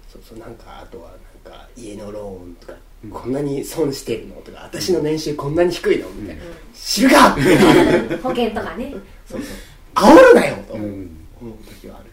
[0.09, 1.11] そうそうなんかあとは
[1.45, 7.41] なんか家のローンとか、うんこんなに損してるのとか私の年収こんなに低いのみたいな、う知るかって。
[7.41, 8.95] ん 保険とかね。
[9.29, 9.57] そうそう。
[9.97, 11.09] 煽るなよと思ううん
[11.81, 12.05] 時はある。
[12.05, 12.12] ま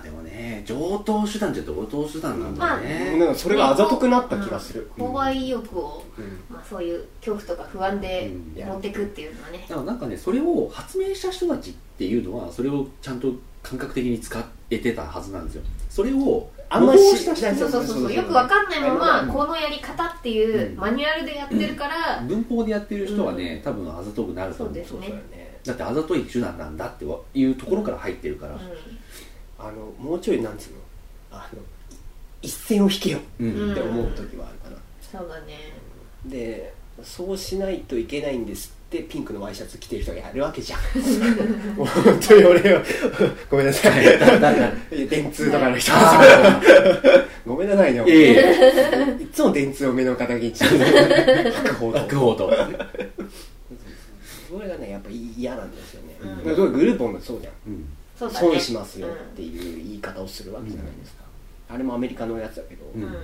[0.00, 6.40] あでもね上等手段じゃ上等手段なんだね、なんかそれがあざとくなった気がする、購買意欲を、うん。
[6.48, 8.68] まあ、そういう恐怖とか不安でうん。
[8.68, 9.64] 持っていくっていうのはね。
[9.68, 13.32] だからなんかねそれを発明した人たちっていうのはそれをちゃんと
[13.62, 15.62] 感覚的に使えてたはずなんですよ。
[15.88, 18.12] それをあんま模倣しした人そうそうそうそう。
[18.12, 19.28] よくわかんないままうん。
[19.28, 20.76] このやり方っていううん。
[20.76, 24.84] マニュアルでやってるから、文法でやってる人はね、多分あざとくなると思う。
[24.84, 25.58] そうですね。
[25.64, 28.58] だってあざとい手段なんだっていうところから入ってるから、
[29.60, 30.76] あのもうちょいなんつうの？
[31.32, 31.60] あの
[32.42, 33.18] 一線を引けよ。
[33.38, 33.72] うん。
[33.72, 35.58] って思う時はあるかな、そうだね。
[36.24, 40.80] でそうしないといけないんですってピンクのワイシャツ着てる人がやるわけじゃん。
[41.76, 41.86] 本
[42.20, 42.82] 当に俺は。
[43.50, 44.04] ごめんなさい。
[45.08, 45.92] 電通とかの人。
[45.94, 46.60] あ
[47.46, 48.02] ごめんなさいね
[49.20, 50.64] いつも電通を目の敵にして
[51.52, 52.08] 白鵬やと。
[52.08, 52.52] 学法と。
[54.50, 56.44] それがねやっぱ嫌なんですよね、うん。
[56.44, 57.52] だからグループもそうじゃん。
[57.66, 57.84] うん
[58.20, 58.48] そうだね。
[58.48, 61.24] 損しますよっていう言い方をするわけじゃないですか、
[61.70, 63.02] あれもアメリカのやつだけど、うん。
[63.02, 63.16] うん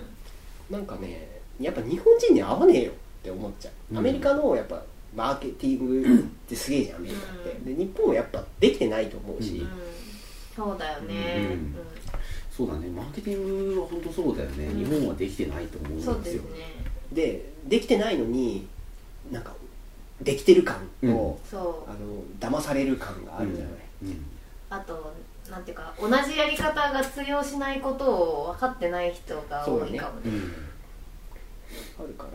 [0.68, 3.98] なんかねやっぱ日本人に合わねえよって思っちゃう、うん。
[3.98, 4.82] アメリカのやっぱ
[5.14, 7.76] マーケティングってすげえじゃんアメリカって、うん。
[7.76, 9.68] で日本はやっぱできてないと思うし、うん。
[10.56, 11.76] そうだよね、うん。
[12.50, 12.88] そうだね。
[12.88, 14.84] マーケティングは本当そうだよね、うん。
[14.84, 16.12] 日本はできてないと思うんですよ。
[16.14, 16.40] そうですね。
[17.12, 18.66] でできてないのに
[19.30, 19.52] なんか
[20.20, 21.12] できてる感と、うん。
[21.48, 21.90] そう。
[21.90, 24.26] あの騙される感があるじゃない、うん
[24.68, 25.14] あと
[25.50, 30.26] なんていうか同じやり方が通用しないことを分かってない人が多いかもね。
[30.26, 30.52] うん。
[31.98, 32.30] あるから、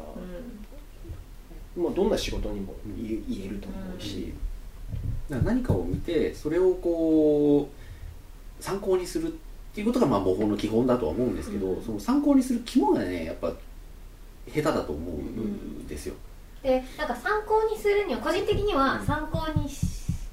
[1.76, 1.84] うん。
[1.84, 4.34] もうどんな仕事にも言言えると思うし、
[5.30, 7.70] だから何かを見てそれをこ
[8.60, 9.32] う参考にするっ
[9.74, 11.84] ていうことがまあ模倣の基本だとは思うんですけど、うん。
[11.84, 13.52] その参考にする肝がねやっぱ
[14.48, 15.88] 下手だと思うん。
[15.88, 16.16] ですよ、
[16.64, 19.86] でなんか参考にするには個人的には参考にし、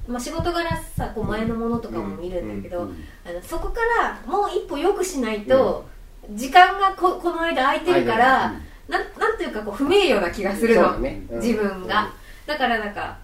[0.08, 0.64] まあ、仕事柄
[0.96, 5.86] さこう前のものとかも見るんだけど、うんあのそこからもう一歩良くしないと、
[6.30, 8.54] 時間がここの間空いてるから、
[8.88, 11.22] なんなんというかこう不名誉な気がするの、ね。
[11.30, 11.40] うん。
[11.40, 12.10] 自分が、
[12.46, 13.18] だからなんか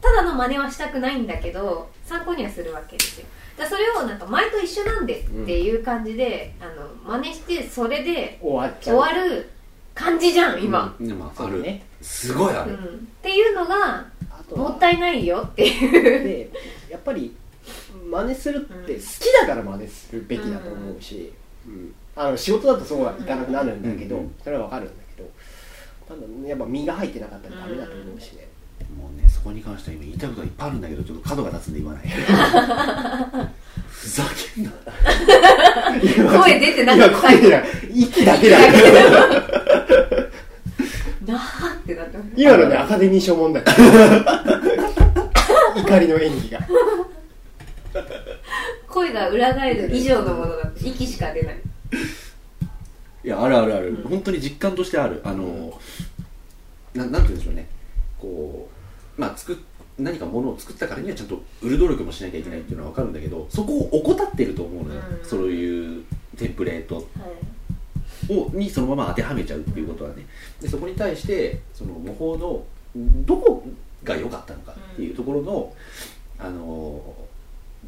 [0.00, 3.26] ただの真似はしたくないんだけど参考にはするわけですよ。
[3.56, 6.64] だからそれをなんか前と一緒なんですっていう感じで、あ
[7.08, 8.98] の真似してそれで終わっち終ゃう。
[8.98, 9.50] わる
[9.94, 11.08] 感じじゃん今、うん。
[11.08, 11.64] でもある、
[12.02, 12.78] すごいある、うん。
[12.78, 12.80] っ
[13.22, 14.54] ていうのがあと。
[14.56, 15.92] はもったいないよっていう。
[16.24, 16.50] で
[16.90, 17.34] やっぱり
[18.10, 19.00] 真似するってうん。
[19.00, 21.32] 好きだから真似するべきだと思うし、
[21.66, 21.94] うん。
[22.14, 24.34] あの仕事だとそうはいかなくなるんだけど、うん。
[24.42, 25.28] それはわかるんだけど
[26.08, 28.48] ただやっぱ身が入ってなかったらダメだと思うしね、
[28.96, 32.04] もうねそこに関しては今言いたいことがいっぱいあるんだけどちょっと角が立つんで言わない。
[33.88, 34.22] ふざ
[34.54, 34.70] けんな。
[36.40, 37.32] 声出てなか今った。
[37.92, 38.58] 息だけだ
[41.26, 42.30] なーってなってます。
[42.36, 43.62] 今のねアカデミー賞問題。
[45.76, 46.60] 怒りの演技が。
[48.88, 51.56] 声が裏返る以上のものだって息しか出ない。
[53.24, 55.20] いやあるあるある、うん本当に実感としてある。
[55.24, 55.78] あの
[56.94, 57.66] ななんて言うんでしょうね。
[58.18, 58.68] こ
[59.18, 59.56] うまあ作っ
[59.98, 65.26] 何かものを作ったからにはちゃんと売る努力もしなきゃいけないっていうのは分かるんだけどそこを怠ってると思うのよ、うん。
[65.26, 66.04] そういう
[66.36, 66.96] テンプレート。
[66.96, 67.04] はい
[68.28, 70.26] をにそのまま当てはめちゃうっていうことはね
[70.60, 72.64] でそこに対してその模倣の
[73.24, 73.64] どこ
[74.04, 75.72] が良かったのかっていうところの、
[76.38, 77.14] あの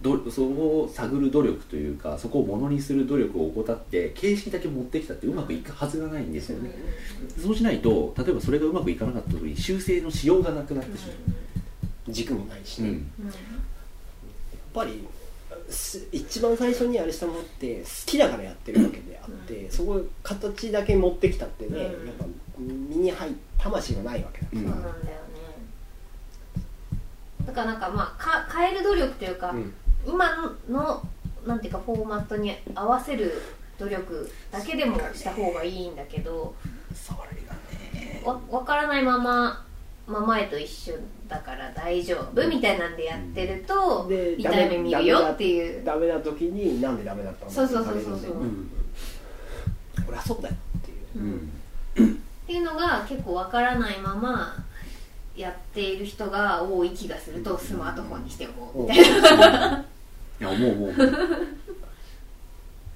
[0.03, 6.71] どそこを探る努力というかそこをものにする努力を怠って形式だけ持ってきたってうまくいくはずがないんですよね。
[7.37, 11.05] そうしないと例えばそれがうまくいかなかった時に修正のしようがなくなってし
[12.09, 13.37] 軸もないしね、まう、やっ
[14.73, 15.18] ぱりす
[16.13, 21.79] 一番最初にあれしたものって好きだからやってるわけであって、そこ形だけ持ってきたってね、うん。
[21.81, 22.25] やっぱ
[22.59, 24.61] 身に入っ魂がないわけだから。
[24.61, 25.03] うんそうなんだよね。
[27.47, 29.75] だからなんかまあか変える努力というか、うん。
[30.07, 31.03] 今の
[31.47, 33.43] なんていうかフォーマットに合わせる
[33.79, 36.55] 努力だけでもした方がいいんだけど
[36.95, 37.55] それが
[37.93, 38.23] ね。
[38.25, 39.67] わ分からないまま
[40.09, 40.95] まあ前と一緒
[41.29, 45.85] だから大丈夫みたいなんでやってるとで痛い目見るよっていう。
[45.85, 48.75] ダメな時になんでダメだったのそうそうそうそうって言われるんで
[49.99, 50.05] うん。
[50.07, 51.19] そりゃそうだよっていう。
[51.19, 52.13] うん。
[52.13, 54.57] っていうのが結構わからないまま
[55.37, 59.85] やっている人が多い気がするとスマートフォンにしておこうみたいな、
[60.41, 61.07] いや思う思う思う。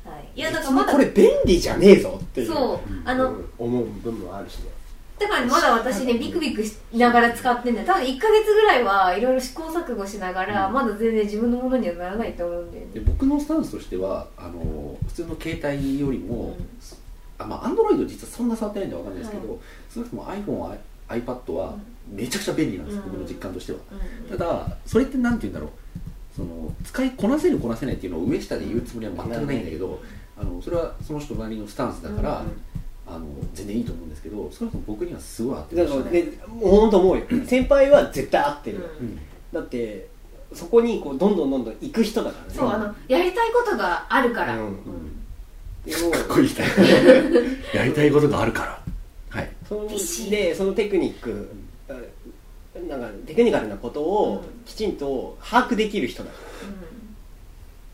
[0.04, 2.46] はい、いやだからまだこれ便利じゃねえぞっていう。
[2.48, 2.78] そう。
[3.04, 3.50] あの、うん。
[3.58, 4.71] 思う部分もあるしね
[5.22, 7.86] だからまだ私ねビクビクしながら使ってんだよ。
[7.86, 10.72] 多分1か月ぐらいはいろいろ試行錯誤しながら、うん。
[10.72, 12.90] まだ全然自分のものにはならないと思うんだよね。
[12.92, 16.68] で僕のスタンスとしてはあの普通の携帯よりも、うん。
[17.38, 19.58] あまあアンドロイド実はそんな触ってないんでわかんないですけど、は
[19.92, 21.76] 少なくとも iPhone、iPad は
[22.10, 23.04] めちゃくちゃ便利なんです、うん。
[23.04, 23.78] 僕の実感としては、
[24.30, 24.38] うん。
[24.38, 25.70] ただそれってなんて言うんだろう。
[26.34, 30.00] その使いこなせるこなせないっていうのを上下で言うつもりは全くないんだけど、
[30.40, 32.81] あのそれはその人なりのスタンスだから、うん
[33.14, 36.22] あの全然いいと思うんですけど少なくとも僕にはすごい合ってだましたね。
[36.22, 37.24] からねもう本当思うよ。
[37.46, 39.06] 先輩は絶対合ってる、うん。
[39.06, 39.18] うん
[39.52, 40.08] だって
[40.54, 42.50] そこにこうどんどんどんどん行く人だからね。
[42.54, 44.66] そうあのやりたいことがあるから、うん。
[44.66, 45.24] うん。
[45.84, 46.50] でもかっこいい
[47.74, 48.82] やりたいことがあるから。
[49.30, 49.50] はい。
[49.68, 49.88] その
[50.30, 51.48] でそのテクニック
[51.88, 51.94] あ
[52.88, 54.64] なんかテクニカルなことをうん。
[54.64, 56.36] きちんと把握できる人だか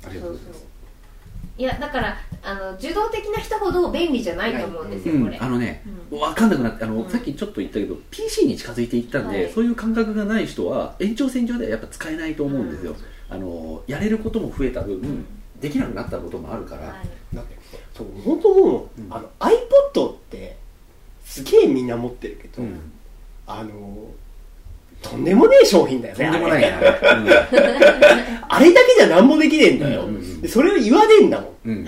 [0.07, 0.68] ありがとうございます
[1.59, 6.19] いやだからあの受動的な人ほど便利じゃないと思うんですよ、うんこれ、あのね、うん。
[6.21, 7.11] 分かんなくなってあの、うん。
[7.11, 9.53] さっきちょっと言ったけど PC に近づいていったんで、はい。
[9.53, 12.95] そういう感覚がない人は延長線上ではやっぱ使えないと思うんですよ、
[13.29, 15.27] あのやれることも増えた分、ん。
[15.61, 16.95] できなくなったこともあるから、はい。
[17.35, 17.59] らだって
[17.93, 19.13] そう本当思う、うん。
[19.13, 20.57] あの iPod って
[21.25, 22.79] すげえみんな持ってるけど、うん。
[23.49, 24.11] あの
[25.03, 26.87] とんでもねえ商品だよねとんでもないあれ。
[26.87, 26.97] な、
[28.49, 30.09] あれだけじゃなんもできねえんだよ、
[30.49, 31.87] それを言わねえんだもん。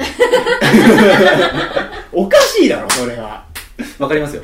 [2.13, 3.45] おかしいだろそれは。
[3.99, 4.43] わかりますよ。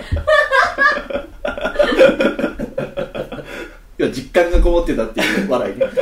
[3.98, 5.94] いや実感がこもってたっていう笑い何も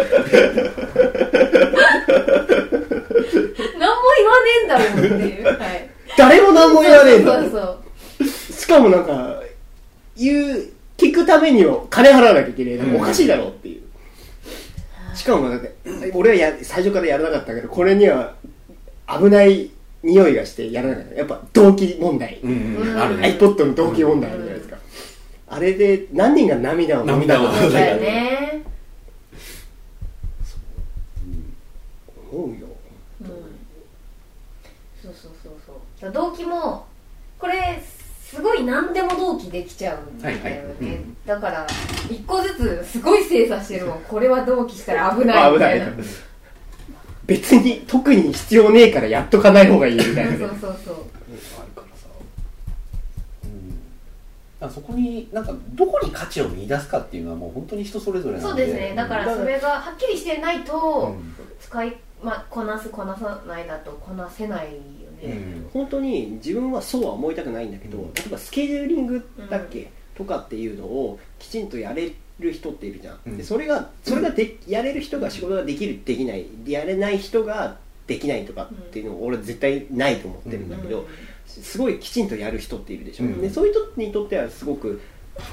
[4.16, 5.44] 言わねえんだもんっていう。
[5.44, 5.88] はい。
[6.16, 7.58] 誰も何も言わねえんだそうそ
[8.24, 8.26] う。
[8.26, 9.40] しかもなんか
[10.16, 12.96] 言う聞くためには金払わなきゃいけない、うん。
[12.96, 13.82] おかしいだろっていう。
[15.16, 15.74] しかもだって
[16.14, 18.34] 俺はや最初からやらなかったけどこれには
[19.08, 19.70] 危ない
[20.02, 21.14] 匂いがしてやらなかった。
[21.14, 23.00] やっぱ動機問題、うんうんうん。
[23.00, 23.28] あるね。
[23.38, 24.76] iPod の動機問題あるじゃないですか、
[25.48, 28.64] あれで何人が涙を涙をそうだよね。
[32.30, 32.66] 思うよ。
[33.22, 33.28] うん。
[35.00, 35.52] そうそうそう
[36.00, 36.12] そう。
[36.12, 36.86] 動機も
[37.38, 37.80] これ
[38.34, 40.64] すごい何でも同期できちゃうんだよね、はいはい。
[40.64, 41.16] うん。
[41.24, 41.66] だから
[42.10, 44.02] 一個ずつすごい精査してるもん。
[44.02, 45.86] これは同期したら危ないみたいな。
[45.92, 46.06] 危ない。
[47.26, 50.38] 別に特に必要ねえからやっとかない方がいいみたいなね。
[50.38, 50.94] そうそうそう
[51.58, 52.06] あるからさ
[54.62, 58.48] うん、そこになんかどこに価値を見出すかっていうのはもう本当に人それぞれなんで。
[58.48, 58.94] そうですね。
[58.96, 61.34] だからそれがはっきりしてないとうん。
[61.60, 64.76] 使い、まあ、こなすこなさないだとこなせない
[65.26, 65.70] うん。
[65.72, 68.14] 本当に自分はそうは思いたくないんだけど、うん。
[68.14, 73.36] 例えばスケジューリングだっけ、とかっていうのをきちんとやれる人っているじゃん、うん。
[73.36, 81.06] でそれがそれがでやれる人が仕事ができるできないやれない人ができないとかっていうのを俺絶対ないと思ってるんだけど、うん。
[81.46, 83.40] すごいきちんとやる人っているでしょ、うん。
[83.40, 85.00] でそういう人にとってはすごく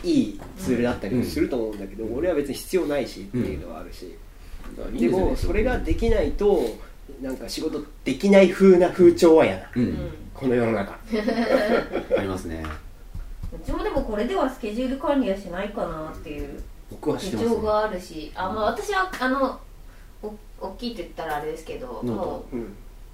[0.03, 4.15] いいツールだったりもすると思うんだけど、俺は別に必要ないしっていうのはあるし、
[4.99, 6.77] でもそれができないと
[7.21, 9.69] なんか仕事できない風な風潮は嫌だ。
[9.76, 10.93] うん、うん、この世の中。
[12.17, 12.63] ありますね。
[13.54, 19.60] うちもでもこれではスケジュール管理はしないかなっていう僕はしてます、ね、手帳があるしあ、まあ、私はあの
[20.24, 22.60] お大きいって言ったらあれですけどノートもうん。
[22.62, 22.65] う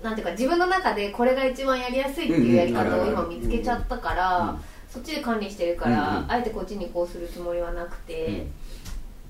[0.04, 4.60] なんていうか自分の中でこれが一番やりやすいっていうやり方を今見つけちゃったから、うん。
[4.90, 6.32] そっちで管理してるから、うんうん。
[6.32, 8.52] あえてこっちにこうするつもりはなくて、うん。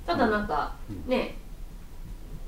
[0.06, 1.10] ただなんか、うん。
[1.10, 1.36] ね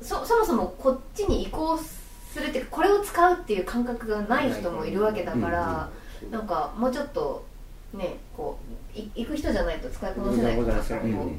[0.02, 1.99] そそもそもこっちに移行す
[2.38, 5.90] るっていうかこれを使うっていう感覚がない人もいるわけだから、
[6.30, 7.46] なんかもうちょっと
[7.94, 8.60] ねこ
[8.96, 11.32] うい行く人じゃないと使いこなせないかなとうん思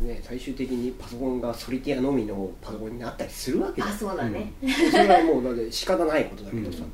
[0.00, 4.52] う、ね、最終的にパソコンがソリティアのみのパソコンになったりするわけだあそうだね、
[4.90, 6.92] それはもうだって仕方ないことだけどさ、うん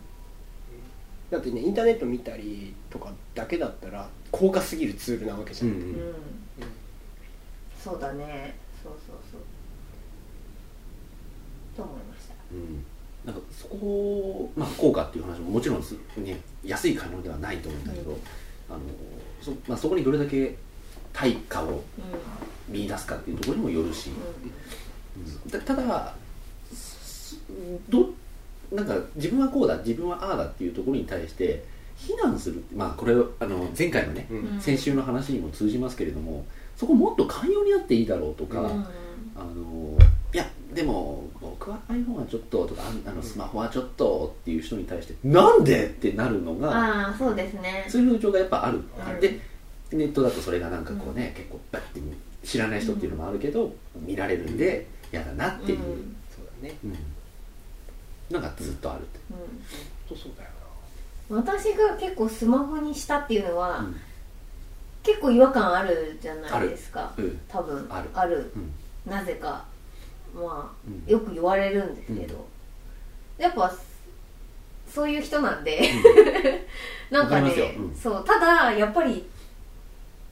[1.30, 5.74] だってねインターネット見たりとかだけだったら高価すぎるツールなわけじゃん、うん。
[5.76, 6.14] うん。
[7.80, 8.56] そうだね。
[8.82, 9.29] そうそうそう
[11.84, 12.34] と思いました。
[12.52, 12.84] うん。
[13.24, 18.16] なんかそこを、まあ、効果っていう話ももちろんす、ね、安い買い物ではないと思うんだけど、うん。
[18.70, 18.80] あの
[19.42, 20.56] そまあ、そこにどれだけ
[21.12, 21.82] 対価をう
[22.68, 24.12] 見出すかっていうところにもよるし、ん。
[24.14, 25.50] うん。
[25.50, 26.14] たただ
[26.72, 27.38] す
[27.88, 28.10] ど
[28.72, 31.64] なんか自分はこうだ自分はああだっていうところに対して
[31.98, 34.36] 避難するまあこれあの前回のね、うん。
[34.54, 36.44] うん先週の話にも通じますけれども
[36.76, 38.68] そこもっと寛容になっていいだろうとか、うん。
[39.36, 39.98] あの
[40.32, 47.86] いやでも僕は iPhone はちょっととかああのスマホはちょっとっていう人に対してなんでってなるのがああそうですね。
[47.88, 49.20] そういう風潮がやっぱある、うん。
[49.20, 49.40] で
[49.92, 52.00] ネットだとそれがなんかこうね、結構バッて
[52.44, 56.16] 知らない人っていうのもあるけど、見られるんで嫌だなっていう、うん。
[56.34, 56.76] そうだね。
[56.84, 56.96] うん。
[58.30, 59.36] のがずっとあるって、うん。
[59.36, 59.46] 本
[60.08, 60.50] 当そうだよ
[61.28, 63.96] 私が結構スマホにしたっていうのは、うん。
[65.02, 67.12] 結構違和感あるじゃないですか。
[67.16, 67.40] うん。
[67.48, 67.86] 多分。
[67.90, 68.36] ある。
[68.36, 68.52] る。
[68.54, 68.58] う
[69.08, 69.10] ん。
[69.10, 69.64] なぜか
[70.34, 72.46] まあうんよく言われるんですけど、
[73.38, 73.72] やっぱ
[74.88, 75.80] そういう人なんで、
[77.10, 77.94] なんかね、うん。
[77.94, 79.24] そうただやっぱり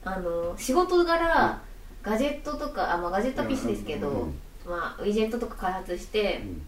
[0.03, 1.61] あの仕事柄、
[2.03, 4.39] ガジェットとかあ、まあ、ガジェットは PC ですけど、うん。
[4.69, 6.61] まあ、ウィジェットとか開発してうん。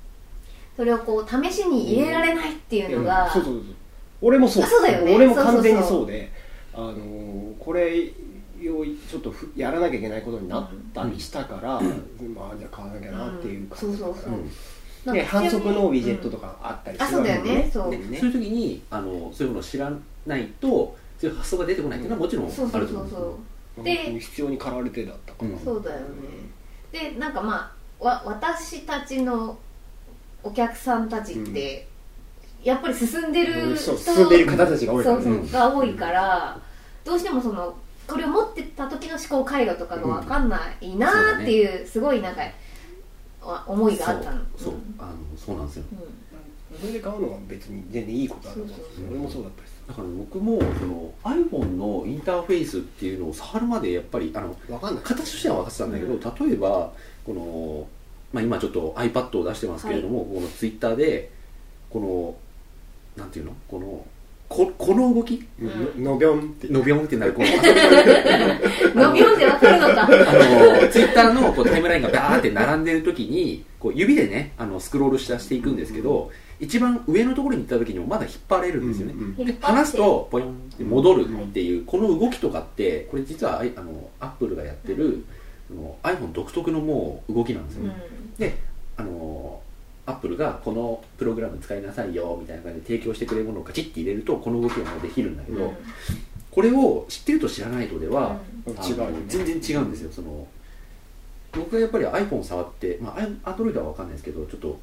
[0.76, 3.64] それをこう試しに入れられないっていうのなが、そうそうそう。
[4.22, 4.64] 俺もそう。
[4.64, 5.16] あそうだよね。
[5.16, 6.00] 俺も完全にそうそう。
[6.02, 6.32] そうで
[6.74, 8.12] あのーこれ
[8.70, 14.00] をちょっとふやらなきゃいけないことになったりしたから、まあじゃあ買わなきゃなっていう感じ。
[14.00, 15.14] だから、うん。
[15.14, 17.70] で反則のウィジェットうんとかあったりあそうだよね。
[17.74, 19.92] そうでそういう時にあのそういうものを知ら
[20.28, 23.10] ないとそういう発想が出てこないっていうのはもちろんあると思う。
[23.10, 23.36] そうそう
[23.78, 25.60] 本で必要に駆られてだったから、うん。
[25.60, 26.06] そうだよね。
[26.92, 29.58] でなんかまあわ私たちの
[30.44, 31.88] お客さんたちって、
[32.64, 35.52] やっぱり進んでるそう人進んでる方たちが多いからそうそう、うん。
[35.52, 36.60] が多いから
[37.04, 37.76] どうしてもその
[38.12, 42.42] これを持ってた時の思考回路とかが分かんないなーっていうすごいなんか
[43.42, 44.42] わ思いがあったの。
[44.58, 44.96] そうそううん。
[45.00, 45.84] あのそうなんですよ。
[45.92, 49.44] うそれで買うのは別に全然いいことだと思うそうそう俺もそう。
[49.44, 55.04] だったしだから僕もその iPhone のインターフェースっていうのを触るまでやっぱりあの分かんない。
[55.04, 56.94] 形としては分かってたんだけど、例えば
[57.26, 57.88] この、
[58.32, 61.32] まあ、今ちょっと iPad を出してますけれども、この Twitter で
[61.90, 62.00] こ
[63.18, 63.54] のなんていうの？
[63.68, 64.06] この
[64.52, 65.48] ここの動き？
[65.62, 66.04] うん。
[66.04, 66.68] のびょんって。
[66.68, 67.34] のびょんってなる。
[67.34, 67.52] このん
[68.94, 70.04] 伸びよんで分かるのか。
[70.04, 85.24] あのツイッターのこうタイムラインがバーって並んでる時にこう指でねあのスクロールしたしていくんですけど、一番上のところに行った時にもまだ引っ張れるんですよね、うんうんで離すとポヨンって戻るっていう、この動きとかってこれ実はあいあのアップルがやってる、
[85.70, 87.96] その iPhone 独特のもう動きなんですよ、ね。
[87.96, 88.36] うん。
[88.36, 88.58] で
[88.98, 89.61] あの
[90.12, 95.78] アップルがこのプログラム使いなさいよみたいな感じで提供してくれるものをカチッて入れるとこの動きがもうできるんだけど、うん。
[96.52, 99.18] これを知ってると知らないとでは、違うあのよね。
[99.28, 100.48] 全然違うんですよその。
[101.54, 104.80] 僕がやっぱり iPhone 触って、まあ、Android は分かんないですけどちょっと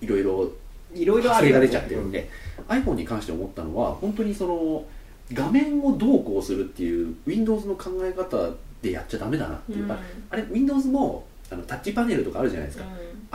[0.00, 0.50] いろいろ
[0.94, 1.60] いろいろあるよね。
[1.60, 2.28] 派生が出ちゃってるんで、
[2.68, 4.84] iPhone に関して思ったのは本当にその
[5.32, 8.50] 画面をどうこうするっていう Windows の考え方
[8.80, 9.92] でやっちゃダメだなっていう、うん。
[9.92, 9.98] あ
[10.30, 12.84] あれ Windows もあのタッチパネルとかあるじゃないですか、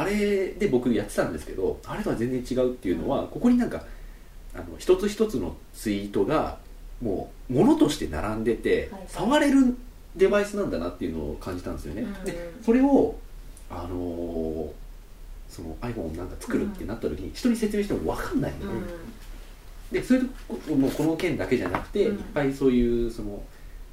[0.02, 3.84] あれで僕やってたんですけどあれとは全然違うっていうのは、ここになんか
[4.54, 6.58] あの一つ一つのツイートが
[7.02, 9.02] もう物として並んでて、はい。
[9.08, 9.76] 触れる
[10.16, 13.16] デバイスなんだなっていうのを感じたんですよね、うんでそれを
[13.70, 14.72] あのー
[15.50, 18.86] その iPhone をなんか作るってなった時に人に説明しても分かんないの、うん。
[19.92, 22.16] でそれとこもうこの件だけじゃなくて、うん。
[22.16, 23.44] いっぱいそういうその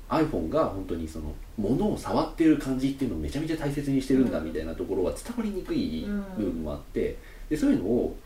[0.08, 6.06] iPhone が本当にその物を触ってる感じっていうのをめちゃめちゃ大切にしてるんだうんみたいなところは伝わりにくい
[6.36, 7.16] 部分もあって
[7.50, 8.16] でそういうのを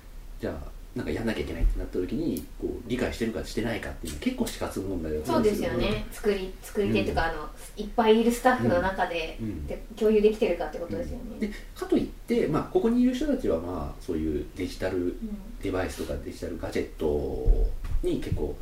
[0.41, 6.05] じゃあなんかやんなきゃいけないってなった時にこう理解してるかしてないかっていうのは結構死活問題だとそうですよね。
[6.13, 15.19] 作り作り手とか、あのいっぱいいるスタッフの中で,、うんで共有できてるかってことですよね、でかといって、まあ、ここにいる人たちはまあそういうデジタルうん
[15.63, 17.67] デバイスとかデジタルガジェット
[18.03, 18.55] に結構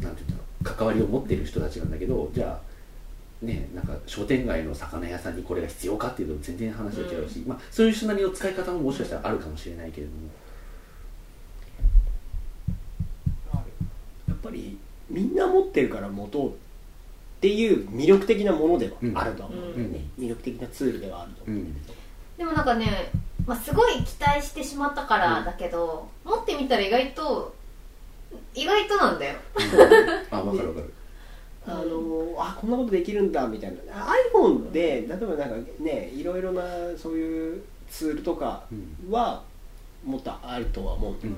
[0.00, 0.35] なんていう
[0.66, 10.18] 関わりを持っている人たちなんだけどじゃあねなんか商店街の魚屋さんにこれが必要かっていうと全然話が違うし、まあ、そういう人なりの使い方ももしかしたらあるかもしれないけれども、
[14.28, 14.76] やっぱり
[15.08, 16.52] みんな持ってるから持とうっ
[17.40, 21.94] ていう魅力的なものではあるとは思うんだよね、魅力的なツールではあると思うんだけど、
[22.38, 23.12] でもなんかね、
[23.46, 27.54] まあ、すごい期待してしまったからだけど、持ってみたら意外と
[28.54, 29.36] 意外となんだよ。
[30.30, 30.92] あ分かる分かる。
[31.68, 34.06] あのあこんなことできるんだみたいな。
[34.32, 36.62] iPhone で例えばなんかねいろいろな
[36.96, 39.10] そういうツールとかうん。
[39.10, 39.42] は
[40.04, 41.34] もっとあるとは思うんだよ、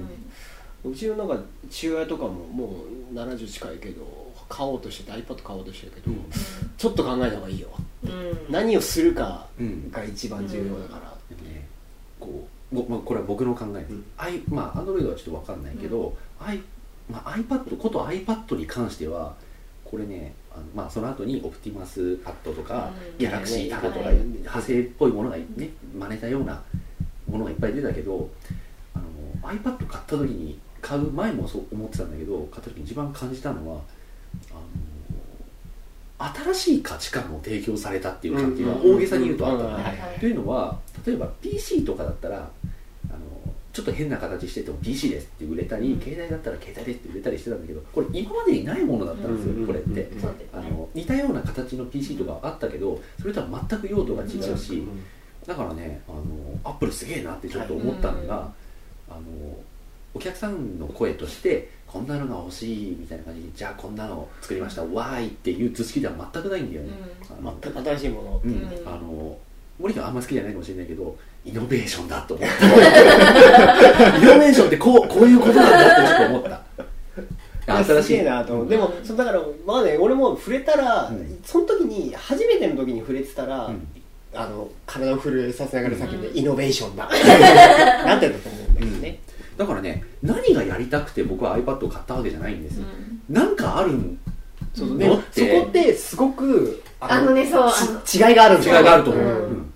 [0.84, 1.39] うちのなんか
[1.70, 6.30] 父親とかももう70近いけど買おうとしてて iPad 買おうとしてるけど、うん。
[6.76, 7.68] ちょっと考えた方がいいよ。
[8.05, 9.91] うん、うん何をするかうん。
[9.91, 11.66] が一番重要だから、でもね
[12.20, 13.86] こうご、まあ、これは僕の考えで。
[13.86, 14.05] す、うん。
[14.18, 16.61] I まあ Android はちょっと分かんないけど、I
[17.11, 19.34] まあ、iPad こと iPad に関しては
[19.84, 23.18] これねあの、まあ、その後にオプティマスパッドとか、うん。
[23.18, 24.16] ギャラクシータブとか、はい。
[24.16, 25.46] 派生っぽいものがね
[25.98, 26.62] 真似たような
[27.28, 28.30] ものがいっぱい出たけど
[28.94, 33.80] あの iPad 買った時に買う前もそう思ってたんだけど買った時に一番感じたのは
[34.50, 34.61] あの
[36.18, 42.50] 新しい価値観を提供されたっていう感じが大げさに言うとあったというのは例えば PC とかだったら
[43.78, 46.00] ちょっと変な形してても PC ですって売れたり、うん。
[46.00, 54.82] 携帯だったら携帯ですって売れたりしてたんだけどこれ今までにないものだったんですよ、うんこれって、うんあの似たような形の PC とかあったけどそれとは全く用途が違うし、
[55.46, 56.22] だからねあの
[56.64, 58.52] アップルすげえなってちょっと思ったのが、は
[59.08, 59.20] いあの
[60.14, 66.92] お客さんの声としてこんなのが欲しいみたいな感じでじゃあこんなの作りましたわーいっていう図式では全くないんだよね、
[67.62, 68.42] 全く新しいもの
[68.86, 69.38] あの
[69.78, 71.16] 森田はあんま好きじゃないかもしれないけど
[71.49, 72.66] イノベーションだと思った。
[74.18, 77.84] イノベーションってこうこういうことなんだってちょっと思った。
[77.84, 78.22] 新しい。
[78.22, 78.68] なと思う。
[78.68, 81.40] でもうんそうだからまあね俺も触れたら、うん。
[81.44, 83.86] その時に初めての時に触れてたら、うん。
[84.34, 86.36] あの体を震えさせながら叫んで、うん。
[86.36, 87.09] イノベーションだ。
[88.05, 89.18] なってたと思うんだけどね、
[89.57, 92.84] だからね何がやりたくて僕は iPad を買ったわけじゃないんですよ、
[93.28, 93.34] うん。
[93.34, 94.18] なんかあるん
[94.74, 97.70] そうそこってすごくあのねそう
[98.28, 99.30] 違いがあるん違いがあると思う、うん。
[99.30, 99.72] うん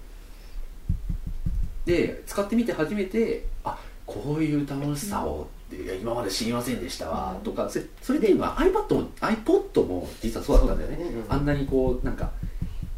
[1.84, 5.48] で使ってみて初めてあこういう楽しさを
[6.00, 7.42] 今まで知りませんでしたわ、うん。
[7.42, 11.16] とかそれそれっていうのは iPad も iPod も実はそうだったんだよね、そうだね。
[11.16, 12.30] うんあんなにこうなんか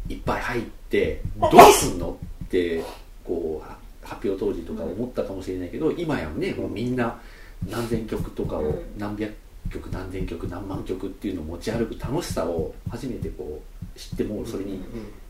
[0.09, 2.83] いっぱい入ってどうすんのって
[3.23, 7.19] こうは発表当時とか思ったかもしれないけど、今やねもうみんな
[7.67, 8.83] 何千曲とかをうん。
[8.97, 9.33] 何百
[9.71, 13.61] 曲何千曲何万曲っていうのを持ち歩く楽しさを初めてこ
[13.95, 14.79] う知ってもうそれに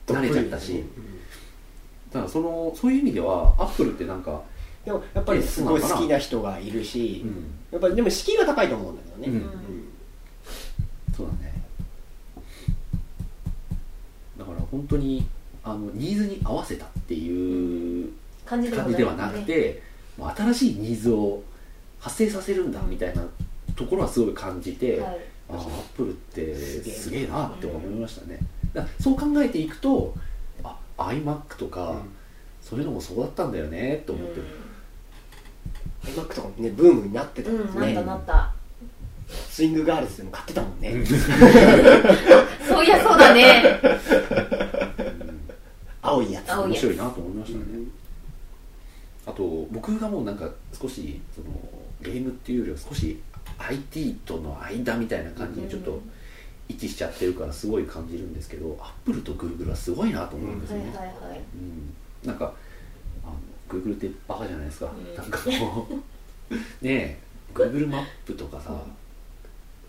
[0.08, 0.84] 慣れちゃったし
[2.16, 4.42] だからそのそういう意味ではアップルってなんか、
[4.86, 9.88] でもやっぱりすごい好きな人がいるし、うん、やっぱりでも敷居が高いと思うんだけどね、うん。
[11.14, 11.54] そうだね。
[14.40, 15.28] だから本当に
[15.62, 18.14] あのニーズに合わせたっていう
[18.46, 19.84] 感じではなくて、
[20.18, 21.44] もう新しいニーズを
[22.00, 23.26] 発生させるんだみたいな
[23.76, 25.20] ところはすごい感じて、はい。
[25.48, 28.40] あアップルってすげえなって思いましたね、
[29.00, 30.20] そう考えていくとあ
[30.98, 32.02] iMac とか、
[32.62, 34.44] そういうのもそうだったんだよねって思ってる、
[36.04, 38.54] iMac とかもねブームになってたうんん、ですね、なったなった。
[39.50, 40.94] スイングガールズでも買ってたもんね、
[42.68, 43.80] そういやそうだね。
[46.02, 46.52] 青いやつ。
[46.52, 47.92] 面白いなと思いましたね、うん。
[49.26, 50.48] あと僕がもうなんか
[50.80, 51.48] 少しその
[52.02, 53.20] ゲームっていうよりは少し
[53.58, 56.00] IT との間みたいな感じにちょっと
[56.68, 60.94] 位置しちゃってるからすごい感じるんですけど、アップルとグーグルはすごいなと思うんですよね、
[62.24, 62.54] なんか
[63.24, 63.34] あの
[63.70, 65.16] グーグルってバカじゃないですか、うん。
[65.16, 67.20] なんかこうねえ
[67.54, 68.72] グーグルマップとかさ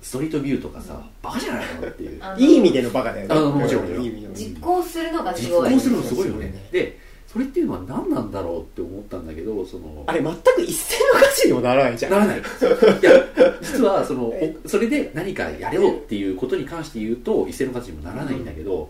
[0.03, 2.21] ストリートビューとかさバカじゃないのっていう。
[2.39, 3.35] いい意味でのバカだよね。
[3.35, 4.35] あもちろん。
[4.35, 5.71] 実行するのがす実ごい。
[5.71, 6.47] 行するのすごいよね。
[6.47, 6.69] ね。
[6.71, 6.99] で
[7.37, 12.13] それっていうのは何なんだろうって思ったんだけどそのあれ全く一銭の価値にもならないじゃん。
[12.13, 12.39] ならない。
[12.41, 12.43] いや
[13.61, 18.89] 実はそのおそれで何かやれようっていうことに関して言うと一斉の価値にもならないんだけど、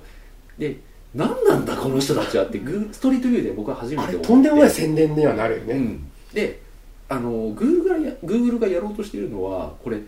[0.59, 0.77] で
[1.13, 4.29] 何なんだこの人たちはってグーストリートビューで僕は初めて思って。
[4.29, 6.61] とんでもない宣伝にはなるよね、うん、で
[7.09, 9.99] あのグーグルがやグーグルがやろうとしているのはこれ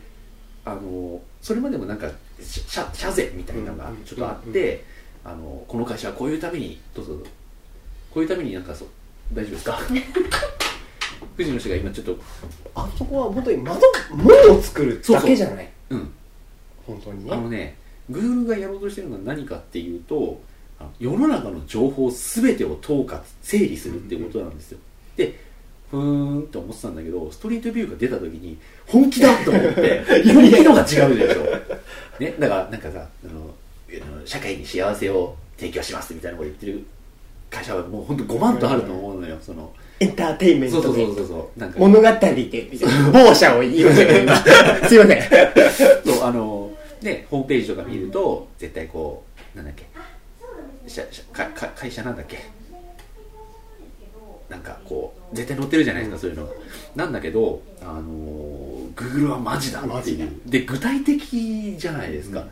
[0.64, 2.08] あのそれまでもなんか
[2.40, 4.84] 社社税みたいなのがちょっとあって、
[5.24, 7.18] あのこの会社はこういうためにどうぞ
[8.12, 8.88] こういうためになんかそう
[9.32, 9.80] 大丈夫ですか？
[11.36, 12.18] 藤野氏が今ちょっと
[12.74, 13.80] あそこは本当に窓
[14.12, 15.68] 門を作るだけじゃない。
[15.90, 16.10] うん。
[16.86, 17.32] 本当にね。
[17.32, 17.76] あのね、
[18.08, 20.40] グーグルがやろうとしてるのは何かっていうと、
[20.98, 24.78] 世の中の情報すべてを統括、整理するってことなんですよ。
[25.16, 25.38] で、
[25.90, 28.56] ふーんって思ってたんだけど、ストリートビューが出た時に、
[28.86, 31.44] 本気だと思って、 本気のが違うでしょ。
[32.20, 33.54] ね、だから、なんかさ、あの
[34.24, 36.84] 社会に幸せを提供しますみたいなこと言ってる
[37.50, 39.72] 会社はもう本当5万とあると思うのよ、その。
[40.00, 41.58] エンターテインメンそうそうそうそう。
[41.58, 42.08] なんか、物語で
[42.70, 43.10] みたいな。
[43.10, 44.36] 某社を言いましたけど今
[44.86, 45.22] すいません。
[46.04, 46.70] そうあの
[47.02, 49.24] ねホームページとか見ると絶対こ
[49.54, 49.86] うなんだっけ。
[50.86, 52.38] 社社かか会社なんだっけ。
[54.48, 56.52] なんかこう絶対載ってるじゃないですか、そういうのが。
[56.96, 58.02] なんだけどあの
[58.96, 60.24] グーグルはマジだってマジだ。
[60.24, 62.46] いうで具体的じゃないですか、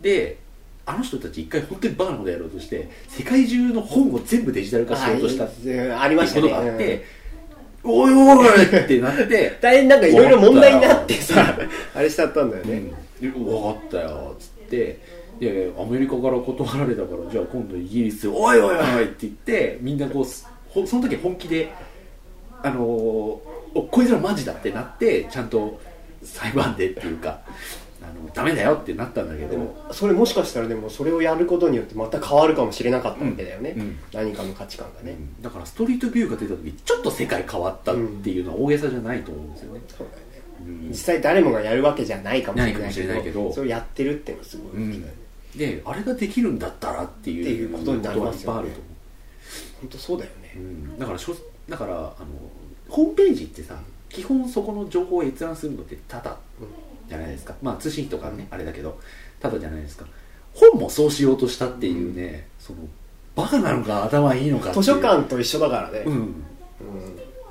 [0.00, 0.38] で
[0.84, 6.46] あの人たち一回本当にバカなことやろうとして世界中の本を全部デジタル化しようとしたってあありましたね。
[6.46, 7.04] いうことがあって、
[7.84, 11.56] おいおいってなって 大変なんかいろいろ問題になってさ
[11.94, 12.82] あれしちゃったんだよね、
[13.22, 15.22] うん、分かったよっつって。
[15.40, 21.72] でアメリカから断られたからじゃあ今度イギリスおいおいおいって言ってみんなこうその時本気で
[22.62, 25.80] あのーおこいつらマジだってなってちゃんと
[26.22, 27.40] 裁判でっていうか。
[27.40, 27.52] あ
[28.12, 29.74] のダメだよってなったんだけど。
[29.90, 33.80] それもしかしたらでもそれをやることによってまた変わるかもしれなかったわけだよね、うん。
[33.80, 40.22] うん何かの価値観がね、だからストリートビューが出た時ちょっと世界変わったっていうのは大げさじゃないと思うんですよね、そうだよね
[40.84, 40.88] うん。
[40.90, 45.00] 実際誰もがやるわけじゃないかもしれないけどそれをやってるっていうのはすごい大きい。
[45.00, 45.14] よね
[45.56, 48.70] であれができるんだったらっていうことになりますよね。
[49.80, 50.52] 本当そうだよう、ね。
[50.56, 51.36] うん、だからしょ
[51.68, 52.14] だからあの
[52.88, 56.36] ホームページってさ基本そこの情報を閲覧するのってただ
[57.12, 57.54] じゃないですか。
[57.62, 58.98] まあ通信費とかね、あれだけど
[59.40, 60.06] ただじゃないですか。
[60.54, 62.78] 本もそうしようとしたっていうね、その
[63.34, 64.84] バカなのか頭いいのかっていう。
[64.84, 66.14] 図書館と一緒だからね、うん。
[66.14, 66.34] うん。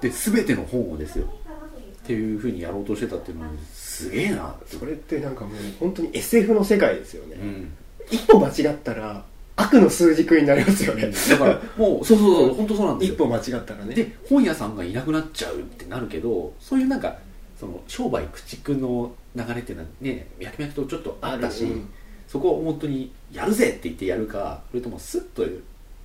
[0.01, 1.25] で全ての本をですよ。
[1.25, 4.55] っていうふうにやろうとしてたっていうのはすげえな。
[4.65, 7.71] それってなんかもう本当に SF の世界ですよね、うん。
[8.09, 9.23] 一歩間違ったら
[9.55, 13.15] 悪の数軸になりますよね、だからもうそうそうそう本当そうなんですよ。
[13.15, 13.93] 一歩間違ったらね。
[13.93, 17.15] で本屋さんがいなくなっちゃうってなるけどそういうなんか
[17.61, 21.89] その商売駆逐の流れっていうのはね脈々とちょっとあったし、うん
[22.27, 25.43] そこを本当にやるぜって言ってやるかそれともスッと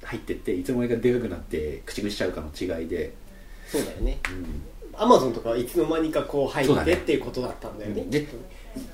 [0.02, 3.14] 入ってっていつの間にかでかくなって駆逐しちゃうかの違いで、
[3.68, 4.18] そうだよね。
[4.28, 5.00] うん。
[5.00, 8.26] アマゾンとかはいつの間にかこう入ってっていうことだったんだよねで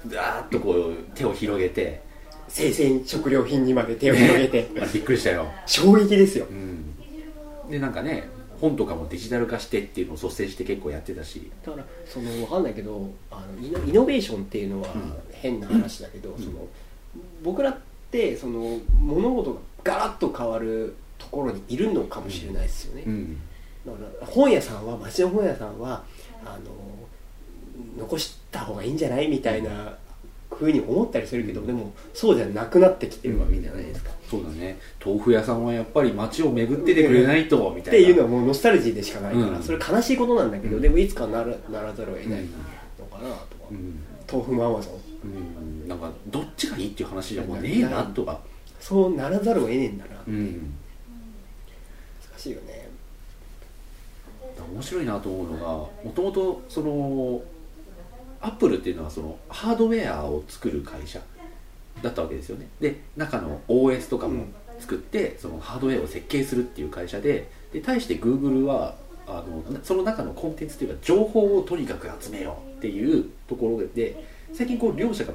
[0.08, 2.02] ダーッとこう手を広げて
[2.48, 4.68] 生鮮食料品にまで手を広げて。
[4.76, 6.44] あれびっくりしたよ、衝撃ですよ。
[6.50, 8.28] うん、でなんかね
[8.62, 11.50] 本とかもデジタル化してっていうのを率先して結構やってたし。
[11.66, 15.12] だからその分かんないけどあのイノイノベーションっていうのはうん。
[15.42, 16.68] 変な話だけど、その
[17.42, 17.76] 僕らっ
[18.12, 23.40] てその物事がガラッと変わるところにいるのかもしれないですよね、うん。
[23.84, 26.04] だから本屋さんは町の本屋さんは
[26.44, 26.70] あの
[27.98, 29.96] 残した方がいいんじゃないみたいな
[30.52, 34.78] ふうに思ったりするけど、でもそうじゃなくなってきてるわけじゃないですか、そうだね。
[35.04, 37.98] 豆腐屋さんはやっぱり街を巡っててくれないとみたいな。
[38.00, 39.62] っていうのはもうノスタルジーでしかないから、うん。
[39.62, 40.82] それ悲しいことなんだけど、うん。
[40.82, 42.40] でもいつかならならざるを得ない
[42.98, 43.74] のかなとか、う。
[43.74, 44.00] ん。
[44.30, 44.94] 豆腐もアマゾン。
[45.24, 45.88] うん。
[45.88, 48.40] なんかどっちがいいっていう話じゃもうねえなとか
[48.80, 50.74] そうならざるを得ねえんだな、うん。
[52.30, 52.90] 難しいよね。
[54.74, 57.42] 面白いなと思うのがもともとその
[58.40, 61.20] アップルっていうのはそのハードウェアを作る会社
[62.02, 62.68] だったわけですよね。
[62.80, 64.46] で中の OS とかも
[64.78, 68.96] 作って、そのハードウェアを設計するっていう会社でで対して Google は
[69.26, 75.32] あのなその中のコンテンツというか情報をとにかく集めようっていうところで最近こう両者が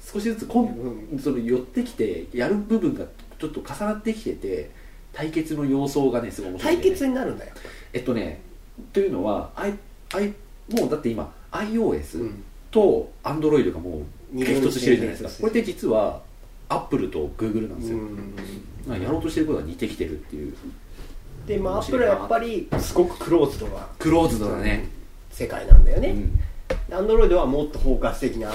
[0.00, 3.04] 少しずつこんその寄ってきてやる部分が
[3.38, 4.70] ちょっと重なってきてて
[5.12, 7.52] 対決の様相がねすごい面白いん対決になるんだよ、
[7.92, 8.40] えっとね
[8.92, 9.74] というのはあい
[10.12, 10.34] あい
[10.68, 12.44] もうだって今 iOS うん。
[12.74, 14.02] と Android がもう
[14.34, 15.28] 激突してるじゃないですか。
[15.28, 16.22] うんこれって実は
[16.68, 17.98] Apple と Google なんですよ、
[19.02, 20.54] やろうとしてることが似てきてるっていう。
[21.46, 24.88] でまあアップルはやっぱりすごくクローズドなクローズドだね、
[25.30, 26.16] 世界なんだよね、
[26.90, 26.94] うん。
[26.94, 28.50] アンドロイドはもっと包括的な、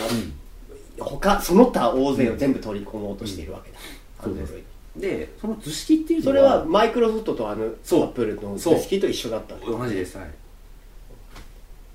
[0.99, 3.77] 他その他大勢を全部取り込もうとしているわけだ、
[4.25, 4.33] うん。
[4.33, 4.63] Android そうです。
[4.97, 8.03] でその図式っていうのそれはマイクロソフトとあのアそう。
[8.05, 10.17] ップルの図式と一緒だった同じです。
[10.17, 10.27] はい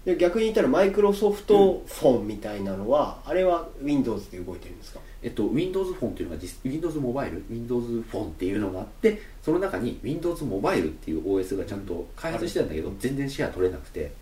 [0.05, 5.01] で逆に言ったらマイクロソフトフォンみたいなのは、あれは Windows で動いてるんですか？
[5.23, 14.13] えっと、Windows フォンっていうのが実 Windows モバイル Windows フォンっていうのがあってその中に Windows モバイルっていう OS がちゃんと開発してたんだけど全然シェア取れなくて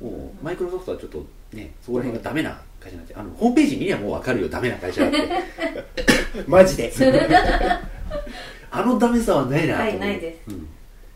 [0.00, 5.18] もうマイクロソフトはちょっとねそこら辺がダメな会社になってあのホームページ見りゃもう分かるよダメな会社だって。
[6.46, 6.92] マジで。
[8.70, 9.90] あのダメさはないなと思う。
[9.90, 10.50] はいないです。
[10.50, 10.68] うん。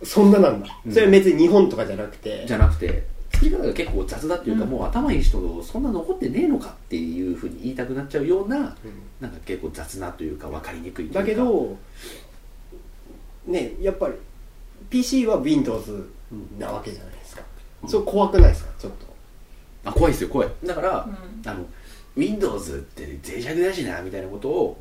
[0.03, 0.93] そんななんだ、うん。
[0.93, 2.45] それは別に日本とかじゃなくて。
[2.47, 3.05] じゃなくて
[3.37, 4.70] 作り方が結構雑だっていうか、うん。
[4.70, 8.66] もう頭いい人のそんな残ってねえのかっていうふうに言いたくなっちゃうようなうん。
[9.20, 11.76] なんか結構雑なというか分かりにくいだけど
[13.47, 14.14] ねやっぱり
[14.91, 17.43] PC は Windows うんなわけじゃないですか、
[17.82, 17.89] うん。
[17.89, 18.70] それ怖くないですか？
[18.78, 19.07] ちょっと。
[19.84, 20.49] あ怖いですよ怖い。
[20.64, 21.09] だから、
[21.45, 21.51] うん。
[21.51, 21.66] あの
[22.16, 24.80] Windows って脆弱だしなみたいなことを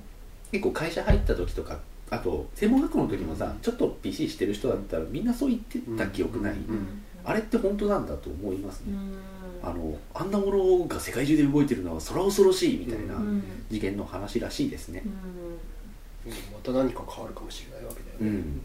[0.52, 1.80] 結構会社入った時とか
[2.10, 9.70] あと専門学校の時もさちょっと PC してる人だったらみんなそう言ってた記憶ない、うんあれって本当なんだと思いますね、うん。
[9.70, 13.44] あのあんなものが世界中で動いてるのはそら恐ろしいみたいなうん。
[13.70, 15.02] 次元の話らしいですね。
[15.06, 16.32] うん。
[16.32, 18.62] また何か変わるかもしれないわけだよね、うん。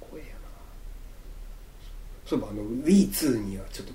[0.00, 0.40] 怖えやな。
[2.26, 3.92] そういえばあの Wii2 にはちょっと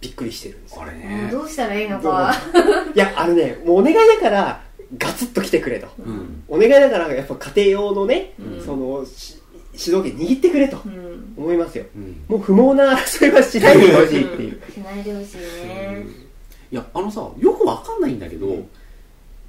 [0.00, 0.82] びっくりしてるんですよ。
[0.82, 1.28] あれね。
[1.30, 2.34] どうしたらいいのか。
[2.94, 4.62] いやあのねもうお願いだから
[4.98, 5.88] ガツッと来てくれと。
[5.98, 6.44] うん。
[6.48, 8.64] お願いだからやっぱ家庭用のね、うん。
[8.64, 9.38] そのし
[9.74, 11.34] 主導権握ってくれとうん。
[11.36, 11.84] 思いますよ。
[11.96, 12.24] うん。
[12.28, 16.06] もう不毛な争いはしないでほしいっていう、しないでほしいね。
[16.70, 18.68] いやあのさよくわかんないんだけど、うん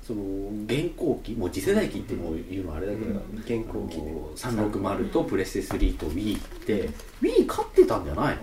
[0.05, 0.21] その
[0.65, 3.37] 現行機もう次世代機ってもう言うのあれだけど、うん。
[3.39, 4.13] 現行機ね。
[4.43, 6.89] あの360とプレステ3と Wii って
[7.21, 8.41] Wii 勝ってたんじゃないの？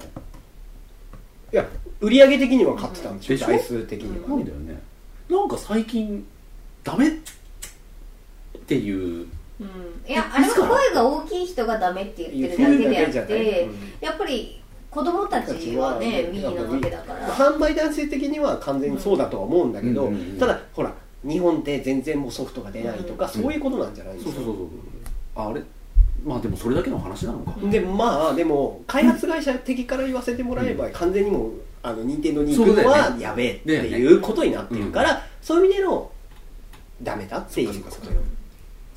[1.53, 1.69] いや
[2.01, 3.47] 売上的には勝ってたんでしょでしょ？
[3.49, 4.37] 台数的にはね。
[4.37, 4.83] なんだよね。
[5.29, 6.27] なんか最近
[6.83, 7.11] ダメっ
[8.67, 9.27] ていう
[9.61, 10.11] うん。
[10.11, 13.69] いやあれは声が大きい人がダメって言ってるだけであって
[14.01, 17.29] やっぱり子供たちはね Wii なわけだから。
[17.29, 20.93] 販売男性的には完全にそうだとは思うんだけど、ただほら
[21.23, 23.31] 日本で全然もうソフトが出ないとか、うん。
[23.31, 24.69] そういうことなんじゃないですか、そうそうそう
[25.37, 25.63] そうあれ？
[26.25, 31.53] まあでもそれだけの話なのか、でまあでも開発会社的から言わせてもらえば、完全にもう
[31.83, 36.11] あの任天堂に行くのはやべえっていうことになってるからそう,、いう意味での
[37.03, 38.11] ダメだっていうこと。
[38.11, 38.21] よ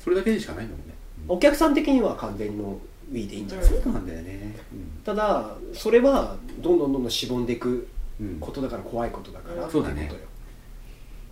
[0.04, 0.94] それだけでしかないんだもんね、
[1.26, 2.78] お客さん的には完全にも
[3.10, 4.54] う Wii でいいんじゃないですか、そうなんだよね。
[5.04, 7.88] ただそれはどんどんどんどんしぼんでいく
[8.40, 10.12] ことだから怖いことだから、うんそうだね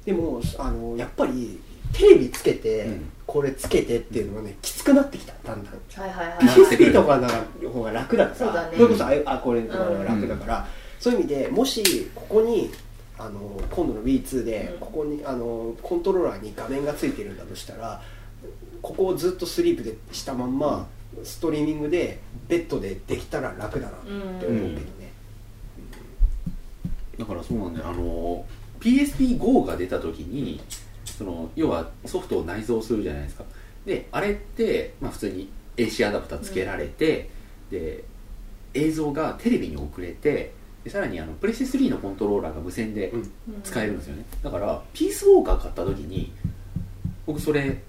[0.04, 1.60] でもあのやっぱり
[1.92, 3.12] テレビつけて、うん。
[3.24, 5.32] これつけてっていうのはねきつくなってきた。
[5.44, 5.74] だんだん。
[5.74, 6.38] はいはいはい。
[6.48, 8.36] PSP とかの方が楽だから。
[8.36, 8.76] そうだね。
[8.76, 10.66] れこそああこれとかの方が楽だから、
[10.98, 12.70] そういう意味でもしここに
[13.18, 14.78] あの今度の Wii2 でうん。
[14.80, 18.02] ここにあのコントローラーに画面がついてるんだとしたら
[18.82, 20.88] ここをずっとスリープでしたまんま、
[21.22, 22.18] ストリーミングで
[22.48, 25.12] ベッドでできたら楽だなって思うけどね、
[27.18, 27.88] だからそうなんだよ。
[27.88, 28.44] あの
[28.80, 30.60] PSP-GO が出た時に
[31.04, 33.44] その要はソフトを内蔵するじゃないですか。
[33.86, 37.30] であれって、まあ、普通に AC アダプターつけられて、
[37.70, 38.04] で
[38.74, 40.52] 映像がテレビに送れて
[40.82, 43.32] でさらにあのプレステ3のコントローラーが無線でうん。
[43.62, 44.24] 使えるんですよね。
[44.42, 46.32] だからピースウォーカー買った時に
[47.26, 47.80] 僕それ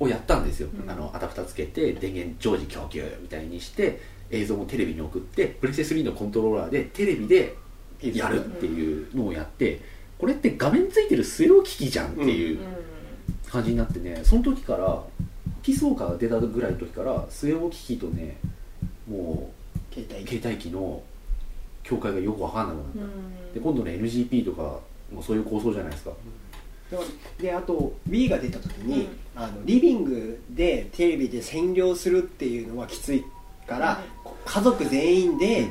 [0.00, 0.90] をやったんですよ、うん。
[0.90, 7.56] あのアダプターつけて電源常時供給みたいにして映像もテレビに送ってプレステ3のコントローラーでテレビで
[8.02, 9.80] やるっていうのをやって
[10.18, 12.58] これって画面ついてる据え置き機器じゃんっていう
[13.48, 15.02] 感じになってねその時から
[15.62, 18.38] ピースウォーカーが出たぐらいの時から据え置き機とね
[19.08, 19.52] も
[19.92, 20.24] 携帯。
[20.24, 21.02] う携帯機の
[21.82, 23.52] 境界がよく分かんなくなった、うん。
[23.54, 24.78] で今度の NGP とか
[25.12, 26.10] もそういう構想じゃないですか
[27.40, 33.24] であと Wii が出た時に、あのリビングでテレビで占領するっていうのはきつい
[33.66, 34.00] から、
[34.44, 35.68] 家族全員で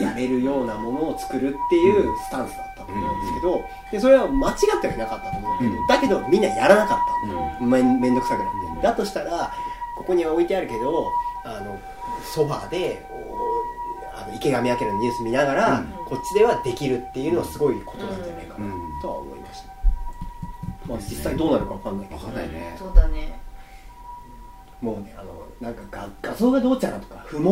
[0.00, 5.86] やれるようなものを作るっていうスタンスだったと思うんですけど、でそれは間違ってはいなかったと思うけど、うん。
[5.86, 6.98] だけどみんなやらなかっ
[7.28, 7.70] たうん。
[7.70, 8.82] の、めんめんどくさくなって、うん。
[8.82, 9.52] だとしたら
[9.96, 11.12] ここには置いてあるけど
[11.44, 11.78] あの
[12.34, 15.86] ソファーでおあの池上彰のニュース見ながら、うん。
[16.06, 18.72] こっちではできるっていうのはすごいことなんじゃないかなうん。
[19.00, 19.72] とは思いました、
[20.88, 22.76] まあ、実際どうなるかわかんないけど分かんないね。
[22.78, 23.40] そうだね。
[24.80, 27.42] もうねあのなんか画画像がどうちゃらとか不毛。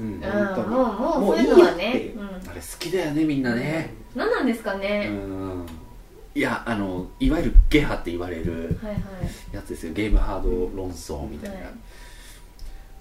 [0.00, 0.14] うん。
[0.14, 0.68] うん本当に。
[0.68, 1.82] もうもうもうそういうのはいね。
[1.82, 2.26] いよっていううん。
[2.26, 3.94] あれ好きだよねみんなね。
[4.14, 5.66] 何なんですかうねん。
[6.34, 9.02] いやあのいわゆるゲハって言われるはいはい。
[9.52, 9.92] やつですよ。
[9.92, 11.66] ゲームハード論争みたいな、はい。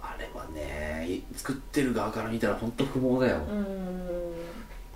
[0.01, 4.28] あれはね作ってる側から見たら本当不毛だよ、うーん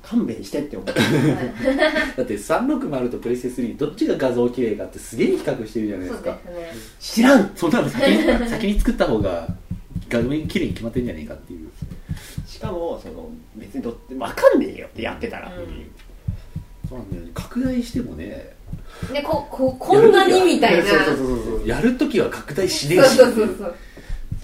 [0.03, 0.87] 勘弁してって思う。
[0.87, 6.39] だって360とプレステ3どっちが画像綺麗かってすげえ比較してるじゃないですか。
[6.45, 7.23] ですね。
[7.23, 7.51] 知らん！
[7.55, 9.47] そんなの先に 先に作った方が
[10.09, 11.69] 画面綺麗に決まってんじゃねえかっていう。
[12.45, 15.47] しかもその別にどって分かんねえよってやってたら。
[15.47, 15.87] っていう、
[16.87, 17.31] そうなんだよね。
[17.33, 18.53] 拡大してもね。
[19.11, 20.83] でこここんなにみたいな。
[20.83, 21.27] そうそうそう
[21.59, 21.67] そう。
[21.67, 23.15] やるときは拡大しねえし。
[23.15, 23.75] そうそうそう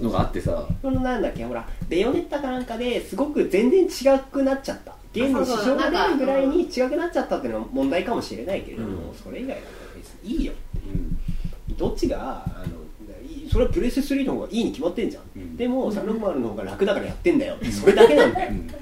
[0.01, 0.66] のがあってさ。
[0.82, 9.16] このなんだっけほらベヨネッタかなんかですごく全然違くなっちゃったゲームに支障が出るぐらいに違くなっちゃったっていうのは問題かもしれないけれども、うん。
[9.16, 9.62] それ以外は
[9.95, 10.53] 別にいいよ
[10.86, 11.74] う。
[11.74, 12.80] んどっちがあの
[13.28, 15.57] いそれはプレステ3の方がいいに決まってんじゃん、うん。
[15.57, 17.55] でも360の方が楽だからやってんだよ。
[17.55, 18.68] ってそれだけなんだよ、うん。
[18.70, 18.76] そ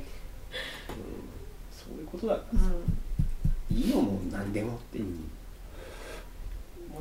[1.95, 2.75] ういうことだかうんら。
[3.69, 5.29] いいよもう何でもって、うん。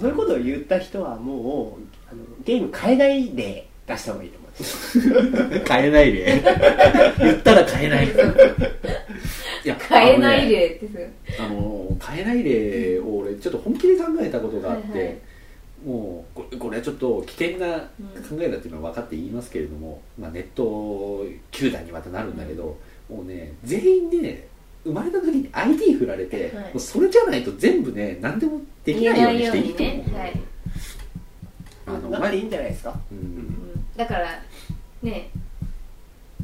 [0.00, 4.45] そういうことを言った人はもうあのゲーム変えないで出した方がいいと思う
[5.68, 6.42] 変えないで。
[7.18, 8.06] 言ったら変えない。
[8.06, 15.16] いや変えない例ってすあの変えない例を俺ちょっと本気で考えたことがあって、はいはい。
[15.84, 17.78] もうこれこれはちょっと危険な
[18.28, 22.76] 考えだっていうのは分かって言いますけれども、まあ、ネット球団にまたなるんだけど、
[23.10, 24.46] もうね全員ね
[24.84, 26.64] 生まれた時に ID 振られて、はい。
[26.64, 30.18] もうそれじゃないと全部ね何でもできないようにしていいと思う、ね。
[30.18, 30.40] はい
[31.86, 32.94] あのなっていいんじゃないですか？
[33.10, 33.18] うん。
[33.18, 34.28] うんだから
[35.02, 35.30] ね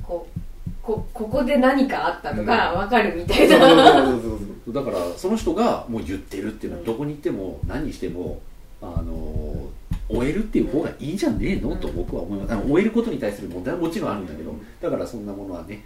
[0.03, 0.41] こう
[0.83, 4.21] こここで何かあったとか分かるみたいそうそうな、そうそう
[4.65, 4.75] そう。
[4.75, 8.41] だからその人がもう言ってるっていうのはどこに行っても何にしても
[8.81, 9.69] あの
[10.09, 11.77] 終えるっていう方がいいんじゃねえの？
[11.77, 12.67] と僕は思います。
[12.67, 15.85] 終えることに対する問題はもちろんあるんだけどだからそんなものはね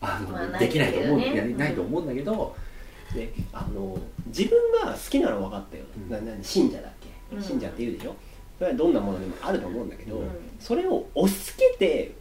[0.00, 2.54] あの、できないと思う、やないと思うんだけど、
[3.14, 6.26] であの自分が好きなの分かったよ、うん。
[6.26, 7.42] なな信者だっけ、うん。
[7.42, 8.14] 信者って言うでしょ？
[8.58, 10.28] それはどんなものでもあると思うんだけど、うん。
[10.60, 12.14] それを押し付けて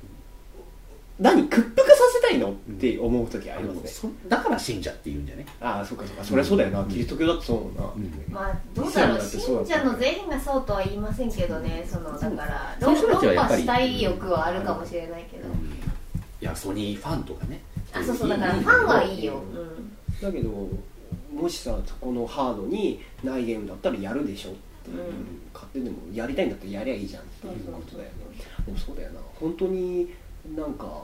[1.20, 2.50] 何屈服させたいの？
[2.50, 6.90] って思う時あありますね、のそだから信者っていうんじゃね、ああそうかそうかそりゃそうだよな、うん。
[6.90, 8.34] キリスト教だってそうだもんな、うん。
[8.34, 11.88] まあどうだろう信者の全員がそうとは言いませんけどね。
[11.88, 15.50] そのだから論破したい欲はあるかもしれないけど、い
[16.42, 17.62] やソニーファンとかね。
[17.94, 19.40] あそうそうだからファンはいいよ、
[20.20, 20.50] だけど
[21.32, 24.50] もしさそこのハードにないゲームだったらやるでしょ？
[24.50, 24.54] っ
[24.84, 25.42] ていう、うん。
[25.54, 28.16] 勝手でもやりたいんだったらやりゃいいじゃんっていうことだよね
[28.66, 29.20] でもそうだよな。
[29.36, 30.14] 本当に
[30.56, 31.04] なんか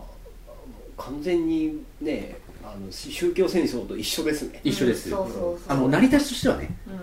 [0.98, 4.60] 完全にねあの宗教戦争と一緒ですね。
[4.64, 6.94] 一緒ですそうあの成り立ちとしてはね、うん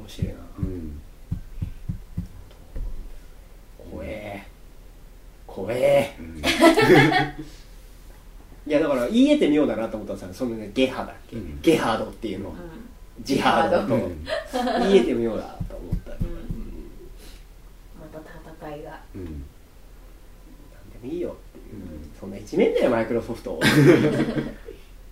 [0.00, 0.34] 面白いな。
[0.58, 1.00] うん、
[3.90, 4.46] 怖え。
[5.46, 6.14] 怖え。
[6.18, 6.38] うん。
[8.64, 11.60] いやだから言い得て妙だなと思ったらさそのねゲハだっけ、うん。
[11.62, 12.56] ゲハードっていうの、うん。
[13.24, 14.24] ジハードとうん。
[14.82, 16.01] 言い得て妙だと思った、うんうん
[18.62, 19.00] また戦いが。
[19.14, 19.24] うん。
[19.24, 19.38] なんで
[21.02, 22.10] もいいよっていう、うん。
[22.18, 23.60] そんな一面だよマイクロソフト。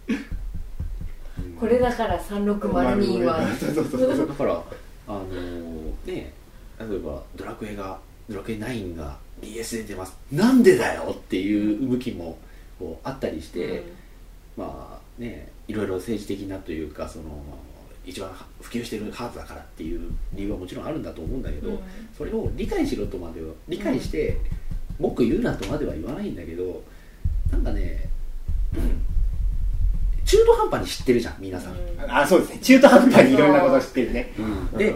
[1.58, 3.46] これだから3602は。
[3.56, 4.28] そう そうそうそう。
[4.28, 4.62] だから
[5.08, 6.32] あのーね
[6.78, 7.98] 例えばドラクエが
[8.28, 10.16] ドラクエ9が BS で出ます。
[10.32, 12.38] なんでだよっていう向きも
[12.78, 13.82] こうあったりして、
[14.56, 17.24] まあねいろいろ政治的なというかその
[18.10, 18.28] 一番
[18.60, 20.00] 普及してるハードだからっていう
[20.34, 21.78] 理由はもちろんあるんだと思うんだけど、うん。
[22.16, 24.36] それを理解しろとまでは理解して、
[24.98, 26.82] 文句言うなとまでは言わないんだけど
[27.50, 28.08] なんかね、
[28.74, 29.02] うん
[30.26, 31.74] 中途半端に知ってるじゃん皆さん、
[32.08, 32.58] あそうですね。
[32.58, 34.32] 中途半端にいろんなこと知ってるね。
[34.38, 34.42] う
[34.74, 34.78] ん。
[34.78, 34.94] で、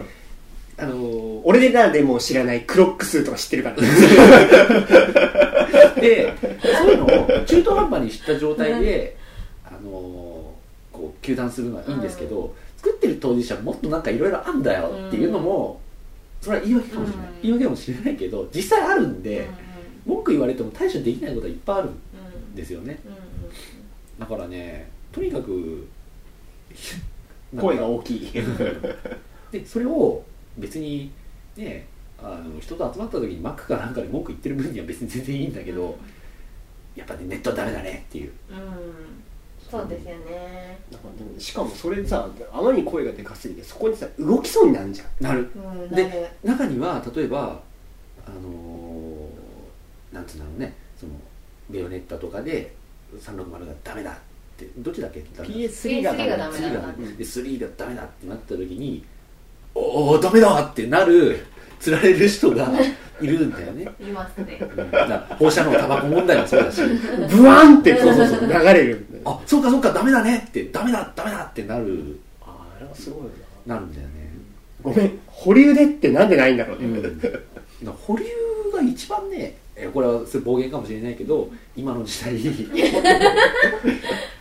[0.77, 3.75] あのー俺でなんでもう知らないクロック数とか知ってるから。
[3.75, 3.81] ね
[5.99, 7.05] でそういうの
[7.41, 9.17] を中途半端に知った状態で、
[9.65, 9.85] あのー
[10.95, 12.55] こう糾弾するのはいいんですけど、
[12.85, 15.81] 作ってる当事者もっとなんかいろいろあんだよっていうのも、
[16.39, 17.41] それは言い訳かもしれない、うん。
[17.41, 19.47] 言い訳かもしれないけど実際あるんで、
[20.05, 22.99] 文句言われても対処できないことはいっぱいあるんですよね。
[24.19, 25.87] だからねとにかく
[27.57, 28.31] 声が大きい。
[29.51, 30.23] でそれを
[30.59, 31.11] 別に
[31.55, 31.87] ね
[32.21, 35.97] あの人と集まった時にマックかなんかで文句言ってる分には別に全然いいんだけど、
[36.95, 38.31] やっぱねネットはダメだねっていう。
[38.51, 38.57] うん
[39.69, 40.79] そうですよね。
[40.91, 45.07] なんかでもしかもそれでさあまりに声がでかすぎてそこにさ動きそうになるじゃん。
[45.23, 45.49] なる。
[45.55, 46.27] うんでなる。
[46.43, 47.59] 中には例えば
[48.27, 51.11] あのーなんつうんだろうねその
[51.69, 52.73] ベヨネッタとかで
[53.19, 54.15] 360がダメだっ
[54.57, 55.21] てどっちだっけ？
[55.35, 55.55] ダメだ。
[55.55, 59.03] PS3 が PS3 がダメ3だがで3がダメだってなった時に
[59.73, 61.45] おおダメだってなる
[61.79, 62.69] つられる人が
[63.21, 63.87] いるんだよね。
[63.99, 64.59] いますね。
[64.61, 64.91] うん。
[64.91, 66.81] だから放射能タバコ問題もそうだし。
[67.29, 72.19] ブワンってそうそうそう流れるあそうかそうかダメだねってダメだダメだってなる。
[72.41, 73.29] ああれはすごいよ
[73.65, 73.75] な。
[73.75, 74.13] なるんだよね。
[74.81, 76.87] ごめん保留でってなんでないんだろうね、
[78.05, 78.23] 保留
[78.71, 82.35] が一番ねえこれはそれ暴言かもしれないけど今の時代。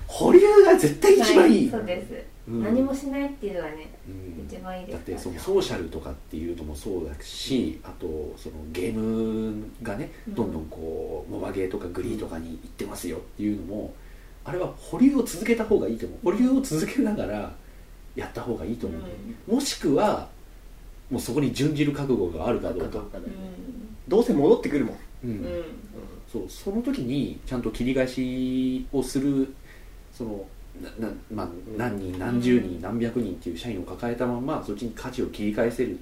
[0.06, 4.46] 保留が絶対一番いい、そうです、うん何もしないっていうのはねうん。
[4.46, 10.34] 一番いいですだってそのソーシャルとかっていうのもそうだしあとそのゲームがねうん。
[10.34, 13.94] どんどんこうモバゲーとかグリーとかに行ってますよっていうのも
[14.44, 16.18] あれは保留を続けた方がいいと思う。
[16.24, 17.54] 保留を続けながら
[18.14, 18.96] やった方がいいと思
[19.48, 20.28] う、もしくは
[21.10, 22.88] もうそこに準じる覚悟があるかどうか。
[22.88, 23.34] どうかだようね
[24.06, 25.32] どうせ戻ってくるもん、うんん。
[25.32, 25.64] うん。
[26.30, 29.54] そうその時にちゃんと切り返しをする
[30.12, 30.44] その
[30.82, 35.98] なな、まあ、何人何十人何百人っていう社員を抱えたままそっちに舵を切り返せる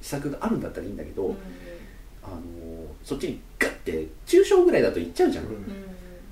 [0.00, 1.36] 施策があるんだったらいいんだけど、うん。
[2.24, 2.36] あの
[3.02, 5.66] そっちにガッて中小ぐらいだといっちゃうじゃん、うん。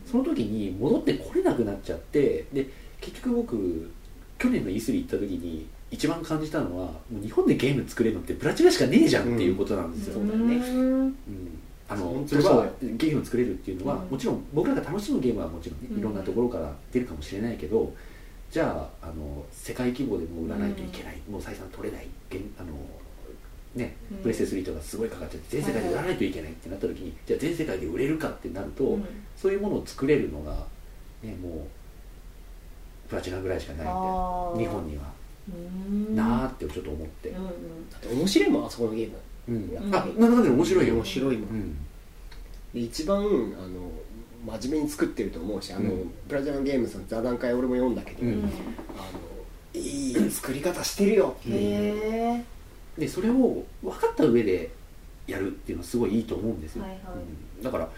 [0.07, 2.67] その時に戻ってこれなくなっちゃってで
[3.01, 3.91] 結局僕
[4.39, 11.01] 去年の E3 行った時に一番感じたのはもう日本でゲーム作れるのってプラチナしかねえじゃんっていうことなんですよ、そうだねうん。
[11.03, 11.15] うん
[11.91, 14.11] あのそれはゲームを作れるっていうのは、うん。
[14.11, 15.99] もちろん僕らが楽しむゲームはもちろんねうん。
[15.99, 17.93] いろんなところから出るかもしれないけど、
[18.49, 22.07] じゃああの世界規模でも売らないといけない、もう採算取れない
[22.59, 22.69] あの
[23.75, 24.19] ねうん。
[24.19, 29.05] プレステ3とかすごいかかっちゃって全世界で売らないといけないってなった時に、じゃあ全世界で売れるかってなると、うん。
[29.37, 30.55] そういうものを作れるのが
[31.25, 31.67] ねも
[33.07, 35.11] うプラチナぐらいしかないんで日本には、
[35.53, 35.53] う
[35.93, 36.15] ん。
[36.15, 37.91] なーってちょっと思って、うんうん。
[37.91, 39.17] だって面白いもんあそこのゲーム
[39.51, 39.71] うん。
[39.87, 39.95] うん。
[39.95, 40.95] あなんだかんだ面白いよ。
[40.95, 41.49] 面白いもん。
[41.51, 41.77] うん。
[42.73, 46.11] で一番あの真面目に作ってると思うしあの、うん。
[46.29, 48.33] プラチナゲームズの座談会俺も読んだけど、うん。
[48.33, 48.51] あの
[49.75, 51.37] いい作り方してるよ。
[51.47, 51.53] うん。
[51.53, 51.57] へ
[52.37, 52.45] え
[52.99, 54.71] でそれを分かった上で
[55.27, 57.01] やるっていうのはすごいいいと思うんですよ、はいはい。
[57.59, 57.63] うん。
[57.63, 57.89] だから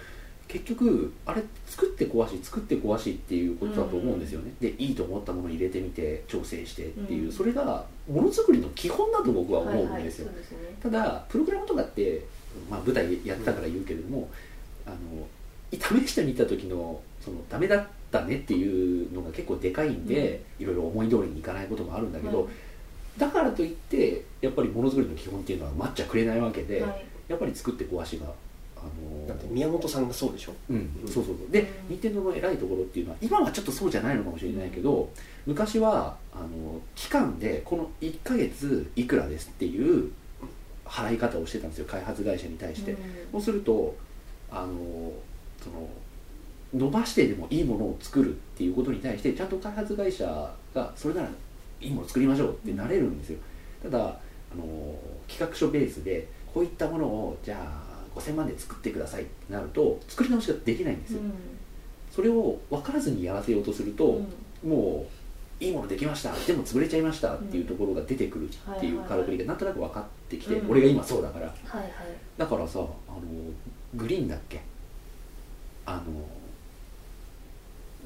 [0.53, 7.33] 結局あれ作って壊し作って壊しっていうことだと思うんですよね、でいいと思ったものを入れてみて調整してっていう、うん。
[7.33, 10.59] それがものづくりの基本だと僕は思はいはいうんですよ、そうですね。
[10.83, 12.23] ただプログラムとかって、
[12.71, 14.29] まあ、舞台やってたから言うけれども、
[14.85, 14.97] あの
[15.73, 22.47] 試してみた時のそのダメだったねっていうのが結構でかいんで、いろいろ思い通りにいかないこともあるんだけど、
[23.17, 27.05] だからといってやっぱりものづくりの基本っていうのは待っちゃくれないわけで、はい。
[27.29, 28.27] やっぱり作って壊しが
[28.83, 30.53] ああのだって宮本さんがそうでしょ？
[30.71, 31.51] うん、そうそうそう。
[31.51, 35.09] で任天堂の偉いところっていうのは今はちょっとそうじゃないのかもしれないけど
[35.47, 40.11] 昔はあの期間でこの1ヶ月いくらですっていう
[40.85, 42.95] 払い方をしてたんですよ開発会社に対して、
[43.31, 43.95] そうすると
[44.51, 45.13] あの
[45.63, 45.89] その
[46.75, 51.29] 伸ばしてでもいいものを作るっていうことに対してちゃんと開発会社がそれなら
[51.81, 53.39] いいものを作りましょうってなれるんですよ。
[53.83, 54.65] ただあの
[55.29, 57.82] 企画書ベースでこういったものをじゃあ
[58.15, 61.21] 5000万で作ってくださいってなると作り直しができないんですよ、
[62.11, 64.21] それを分からずにやらせようとすると、
[64.65, 65.07] も
[65.61, 66.33] ういいものできました。
[66.33, 70.71] でも潰れちゃいましたっていうところが出てくるっていうからくりがなんとなく分かってきて、うん。
[70.71, 71.47] 俺が今そうだから。
[71.47, 71.91] はいはい。
[72.37, 72.83] だからさあ
[73.13, 73.21] の
[73.95, 74.61] グリーンだっけ？
[75.87, 76.03] あの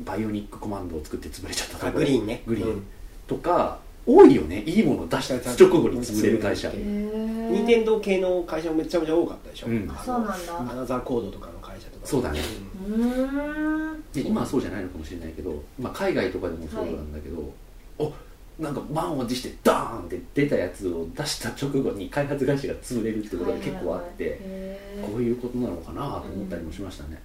[0.00, 2.42] バイオニックコマンドを作って潰れちゃったとあこグリーンね。
[2.46, 2.68] グリーン。
[2.68, 2.86] うん。
[3.26, 4.62] とか多いよね。
[4.64, 6.70] いいものを出した直後に潰れる会社。
[6.70, 9.90] 任天堂系の会社もめちゃめちゃ多かったでしょ、うん。
[9.90, 10.60] あそうなんだ。
[10.60, 12.06] アナザーコードとかの会社とか。
[12.06, 12.40] そうだね。
[12.88, 14.02] うーん。
[14.12, 17.52] で今はそうじゃないのかもしれないけど、まあ、海外とかでもそうなんだけど、
[17.98, 18.12] お
[18.58, 27.20] なんか満を持してダーンって出たやつを出した直後に開発会社が潰れるってことが結構あって、へこういうことなのかなと思ったりもしましたね、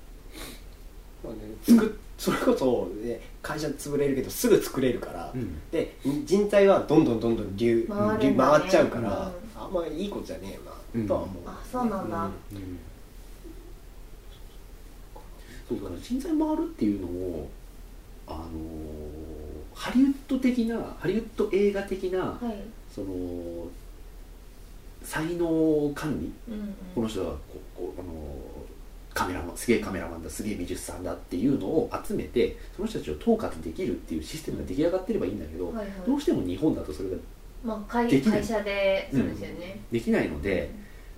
[1.24, 1.89] まあね作っ
[2.22, 5.59] それこそ、ね、会社潰れるけどすぐ作れるから、うん。
[5.72, 9.09] で人材はどんどんどんどん流回ね流回っちゃうから、
[9.57, 9.63] うん。
[9.63, 10.59] あんまりいいことじゃね
[10.93, 11.01] えうん。
[11.01, 12.26] なとは思う、あそうなんだ。
[12.26, 12.80] ううん。
[15.67, 17.49] そうだから人材回るっていうのも
[18.28, 18.47] あのー
[19.74, 22.55] ハリウッド的なハリウッド映画的な、はい。
[22.93, 23.07] その
[25.01, 26.76] 才能管理うんうん。
[26.93, 28.51] この人はここあの
[29.14, 35.88] カメラマンすげえカメラマンだすげえ美術さんだっていうのを集めてその人たちを統括できるっていうシステムが出来上がってればいいんだけど、はいはい。
[36.05, 37.18] どうしても日本だとそれが
[37.64, 38.32] まあ会社
[38.64, 39.80] でそうですよね。
[39.91, 40.72] できないので、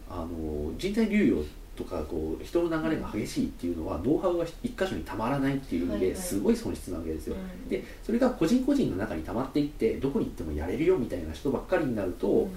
[0.09, 1.37] あの人材流用
[1.75, 6.09] とかこう人の流れが激しいっていうのはノウハウが一箇所にたまらないっていう意味はいはい。
[6.09, 7.69] ですごい損失なわけですよ、うん。
[7.69, 12.51] でそれが個人個人の中に溜まっていってどこに行ってもやれるよみたいな人ばっかりになると、うん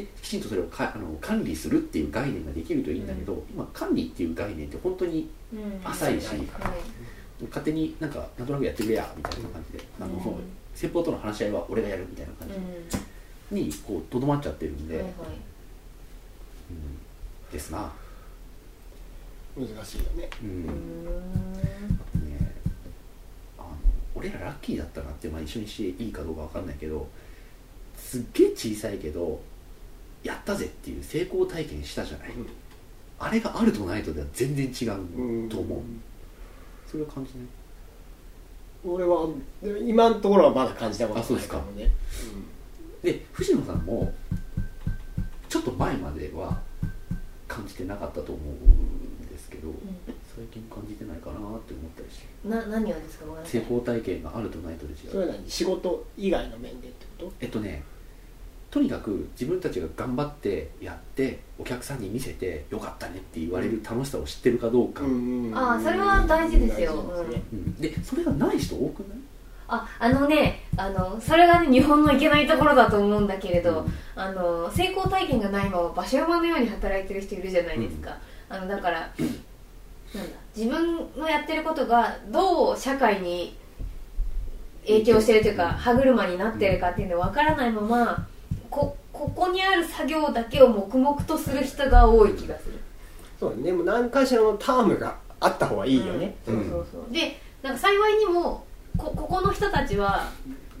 [0.00, 5.80] できちんとそれをかあの管理するっていう概念ができるといいんだけど、今管理っていう概念って本当にうん。
[5.82, 6.38] 浅いし、はい。
[7.48, 10.20] 勝手になんかなんとなくやってくれやみたいな感じで、あのうん
[10.74, 12.54] 先方との話し合いは俺がやるみたいな感うん。
[13.56, 15.12] じにこうとどまっちゃってるんで、はいはい。
[16.70, 16.74] う
[17.48, 17.50] ん。
[17.50, 17.90] ですな、
[19.56, 20.28] 難しいよね。
[20.42, 20.66] うん。
[20.66, 22.52] ね
[23.56, 23.68] あの
[24.14, 27.08] 俺らラッキーだったなって、まあ、一緒にしていいかどうかわかんないけど
[27.96, 29.40] すっげえ小さいけど
[30.26, 32.30] やったぜっていう成功体験したじゃない、
[33.18, 35.80] あれがあるとないとでは全然違うと思う、
[36.90, 37.46] それを感じない。
[38.84, 39.26] 俺は
[39.62, 41.56] で今のところはまだ感じたことあそうですか。
[41.56, 41.90] ないもね。
[43.02, 44.12] で藤野さんも
[45.48, 46.60] ちょっと前までは
[47.48, 49.68] 感じてなかったと思うんですけど、
[50.36, 51.58] 最近感じてないかなって思っ
[51.96, 52.48] たりして。
[52.48, 55.10] な何をですか成功体験があるとないとで違う。
[55.10, 55.50] それは何？
[55.50, 57.32] 仕事以外の面でってこと？
[57.40, 57.82] えっとね
[58.76, 66.92] とにかく自分たちが頑張ってやってお客さんに見せてよかったねって言われる楽しさを知ってるかどうか、うんあーそれは大事ですよ。
[66.92, 67.72] 大事ですね。
[67.80, 69.18] でそれがない人多くない？
[69.68, 73.92] ああのねあのそれがね日本のいけないところだと思うんだけれど、うん。
[74.14, 78.18] あの成功体験がないまま馬車馬のように働いてる人いるじゃないですか、
[78.50, 83.56] あのだからなんだ自分のやってることがどう社会に
[84.86, 88.28] 影響してるというか歯車になってるかっていうの分からないまま
[88.70, 92.74] こここにある作業だけを黙々とする人が多い気がする、
[93.40, 96.54] そうでも何かしらのタームがあった方がいいよね、うん。
[96.56, 97.12] そうそうそう。
[97.12, 98.64] でなんか幸いにも
[98.96, 100.30] こここの人たちは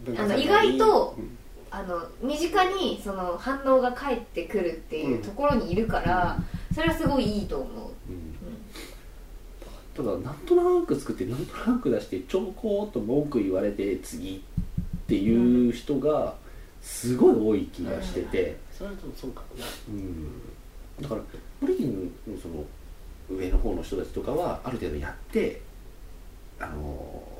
[0.06, 1.36] うんあの意外とうん。
[1.68, 6.38] あの身近にその反応が返ってくるっていうところにいるから、
[6.72, 7.90] それはすごいいいと思う、
[9.94, 16.36] ただなんとなく作ってなんとなく出してちょこーっと文句言われて次っていう人が
[16.86, 19.66] すごい多い気がしてて、それはそうかもな。
[19.88, 21.20] うん、だから
[21.60, 22.64] ブレイキングのその
[23.28, 25.60] 上の方の人たちとかはある程度やって
[26.60, 27.36] あのー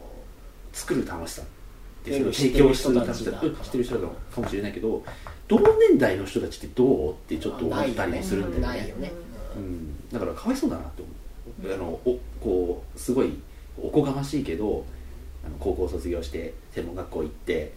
[0.76, 1.44] 作る楽しさっ
[2.04, 5.02] ていうのを提供する楽しさ知ってる人たちだうん知ってる人だかもしれないけど
[5.48, 8.78] 同年代の人たちってどうってちょっと思ったりもするんだよね。
[8.80, 9.12] ないよね。
[9.56, 11.02] うん、だからかわいそうだなって
[11.64, 13.32] 思う、あのおこうすごい
[13.80, 14.84] おこがましいけど
[15.46, 17.72] あの高校卒業して専門学校行って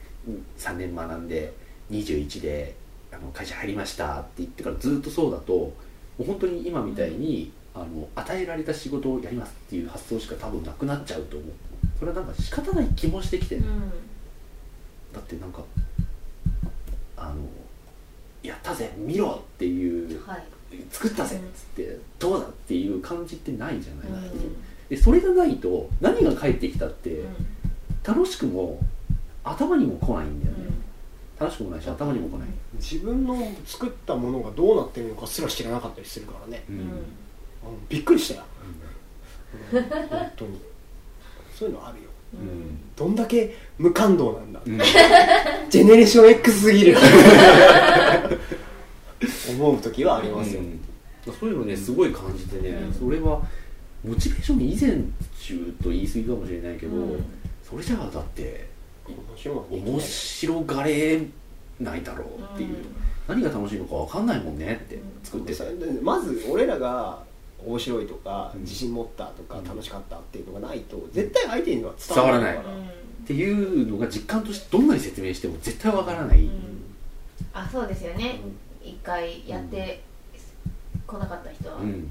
[0.57, 1.53] 3年学んで
[1.91, 2.75] 21で
[3.11, 5.73] あの会社入りましたって言ってからずっとそうだとも
[6.19, 11.49] う本当に今みたいに、あの与えられた仕事をやりますっていう発想しか多分なくなっちゃうと思う。
[11.97, 13.89] それはなんか仕方ない気もしてきて、うん。
[15.13, 15.63] だってなんか
[17.15, 17.35] あの
[18.43, 20.43] やったぜ見ろっていうはい。
[20.91, 24.55] 作ったぜっつってどうだっていう感じってないじゃない、うん。
[24.89, 27.35] でそれがないと何が返ってきたってうん。
[28.03, 28.79] 楽しくも
[29.43, 30.83] 頭にも来ないんだよね、うん。
[31.39, 33.35] 楽しくもないし頭にも来ない、自分の
[33.65, 36.89] 作ったものがどうなってるのかすら知らなかったりするからね、ううん。
[37.87, 38.45] びっくりしたよ、
[39.73, 39.81] うん。
[39.81, 40.59] 本当に。
[41.55, 42.09] そういうのあるよ。
[42.33, 42.79] うん。
[42.95, 44.77] どんだけ無感動なんだ、うん。
[45.69, 46.97] ジェネレーション X すぎる。
[49.49, 50.79] 思う時はありますよ、うん。
[51.33, 52.93] そういうのねすごい感じてね、うん。
[52.93, 53.41] それは
[54.07, 54.91] モチベーション以前
[55.37, 57.25] 中と言い過ぎかもしれないけど、うん。
[57.67, 58.68] それじゃあだって
[59.69, 61.21] 面白がれ
[61.79, 62.77] ないだろうっていう、
[63.27, 65.63] 何が楽しいのか分かんないもんねって作ってて、
[66.01, 67.23] まず俺らが
[67.65, 68.61] 面白いとかうん。
[68.61, 69.65] 自信持ったとかうん。
[69.65, 72.57] 楽しかったっていうのがないと絶対相手には伝伝わらない。
[72.57, 72.61] っ
[73.27, 76.51] ていうのが実感としてどんなに説明しても絶対分からない、うん。
[77.53, 78.39] あそうですよね。
[78.83, 80.01] 一回やって
[81.05, 81.77] 来なかった人は。
[81.77, 82.07] うん。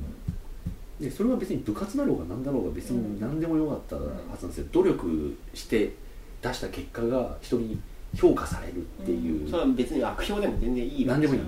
[1.00, 4.02] でそれは別に部活だろうが何だろうが別に何でもよかったは
[4.38, 4.66] ずなんですよ。
[4.72, 5.92] 努力して
[6.40, 7.80] 出した結果が人に
[8.16, 11.46] 評価されるっていう、それは別に悪評でも全然いいわ何でもいい、うん。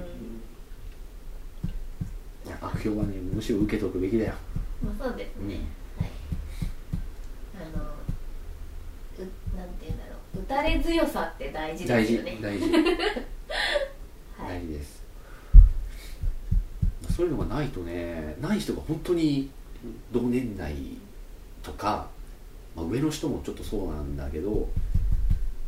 [2.47, 4.35] いや悪評はねむしろ受けとくべきだよ。
[4.83, 5.61] まあそうですね、
[5.99, 6.09] はい。
[7.57, 10.41] あのうなんて言うんだろう。
[10.41, 12.39] 打たれ強さって大事で大事すよね。
[12.41, 12.65] 大事。
[12.73, 14.49] はい。
[14.49, 15.01] 大事です。
[17.17, 19.51] そういうのがないとねない人が本当に
[20.13, 20.75] 同年代
[21.63, 22.09] とか、
[22.77, 24.69] まあ、上の人もちょっとそうなんだけど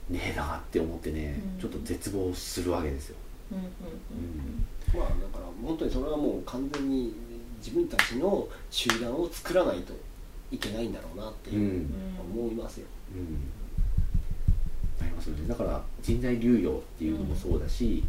[0.09, 1.61] ねえなって思ってね、うん。
[1.61, 3.17] ちょっと絶望するわけですよ、
[3.53, 5.01] うんうんうん。
[5.01, 7.15] まあだから本当にそれはもう完全に
[7.59, 9.95] 自分たちの集団を作らないと
[10.51, 11.91] いけないんだろうなってうんいううん。
[12.43, 13.51] 思いますよ、うん。
[15.01, 15.49] ありますよね。
[15.49, 18.05] だから人材流用っていうのもそうだし、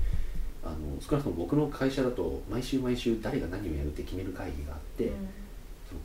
[0.64, 5.12] あの少なくとも僕の会社だと毎週毎週誰が何をやるって決める会議があって、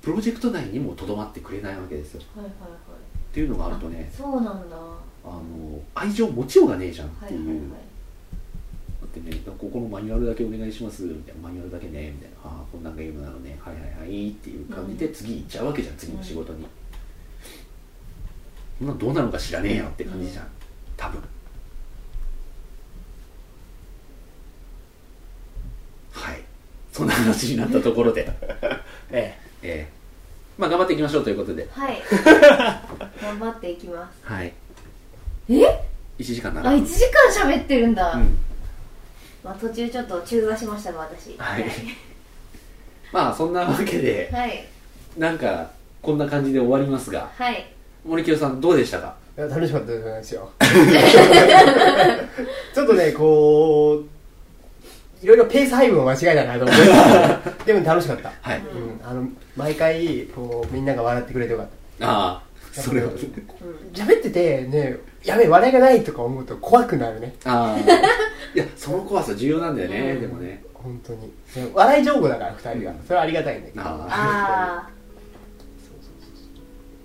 [0.01, 2.23] プロジェクト内にもとどまってくれないわけですよ。
[2.35, 2.71] はいはいはい。
[2.71, 4.77] っていうのがあるとねそうなんだ。
[4.77, 7.69] はあの愛情持ちようがねえじゃんっていう、いはいはい。
[9.01, 11.49] だってねここのマニュアルだけお願いしますみたいな。
[11.49, 12.37] マニュアルだけねみたいな。
[12.45, 13.59] ああこんなゲームなのね。
[13.61, 16.67] はいはいはいっていう感じで次行っちゃうわけじゃん次の仕事に、
[18.79, 20.47] そんなどうなのか知らねえよって感じじゃん。
[20.97, 21.23] 多分。
[26.13, 26.43] はい。
[26.93, 28.29] そんな話になったところで。
[29.11, 29.89] えええ
[30.57, 31.69] まあ頑張っていきましょうということで。
[31.73, 32.03] はい。
[33.23, 34.33] 頑張っていきます。
[34.33, 34.53] はい。
[35.49, 35.55] え
[36.19, 36.61] ？1時間な。
[36.61, 37.05] あら1時
[37.41, 38.39] 間喋ってるんだ、うん。
[39.45, 41.37] まあ、途中ちょっと中座しましたが私。
[41.39, 41.65] はい。
[43.13, 44.65] まあそんなわけではい。
[45.17, 45.71] なんか
[46.03, 47.31] こんな感じで終わりますが。
[47.37, 47.67] はい。
[48.05, 49.15] 森清さんどうでしたか？
[49.37, 50.51] え楽しかったですよ。
[52.75, 54.18] ちょっとねこう
[55.23, 56.77] いろいろペース配分を間違えたなと思っ
[57.65, 57.65] て。
[57.73, 61.67] でも楽しかった、はい、うん、あの毎回こうみんなが笑ってくれてよかっ
[61.99, 62.07] た。
[62.07, 62.43] ああ
[62.73, 63.11] それは。
[63.93, 67.35] 喋っててねやべえ笑いがないとか思うと怖くなるね。
[67.45, 67.81] ああ。
[68.55, 70.21] いやその怖さ重要なんだよね、うん。
[70.21, 70.63] でもね。
[70.73, 71.23] 本当に。
[71.23, 74.89] ね笑い上手だから2人がそれはありがたいんだけどああ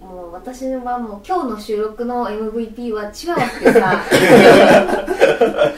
[0.02, 4.04] あもう私はもう今日の収録の MVP はチワワってさ。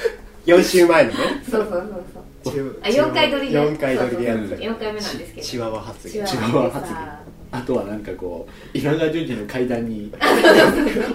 [0.46, 1.18] 4週前のね。
[1.50, 1.82] そうそうそう
[2.14, 3.60] そうあ4 4回撮りで。
[3.60, 4.68] 4回撮りでやってそうそうそう。
[4.68, 5.48] 4回目なんですけど。
[5.48, 7.20] チワワ発言チワチワワ発ってさ
[7.52, 10.12] あとはなんかこう稲川淳二の階段に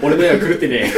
[0.02, 0.90] 俺の絵は狂ってね。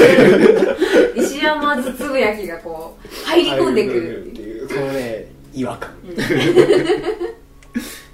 [1.16, 4.26] 石山津つぶやきがこう入り込んでくる。
[4.26, 5.90] っていういうそのね違和感。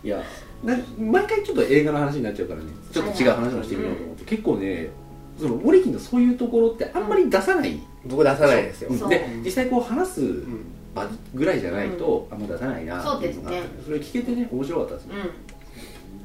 [0.02, 0.22] いや
[0.64, 2.66] な毎回ちょっと映画の話になっちゃうからね。
[2.92, 4.88] ちょっと違う話をしてみようと思って、結構ね
[5.38, 9.08] そのモリキンのそういうところってあんまり出さない、僕出さないですよ。
[9.08, 10.64] で実際こう話すうん
[10.98, 14.48] 場ぐらいじゃないとあんま出さないなそうですねっていうのがあってそれ聞けてね。
[14.50, 15.14] 面白かったですね、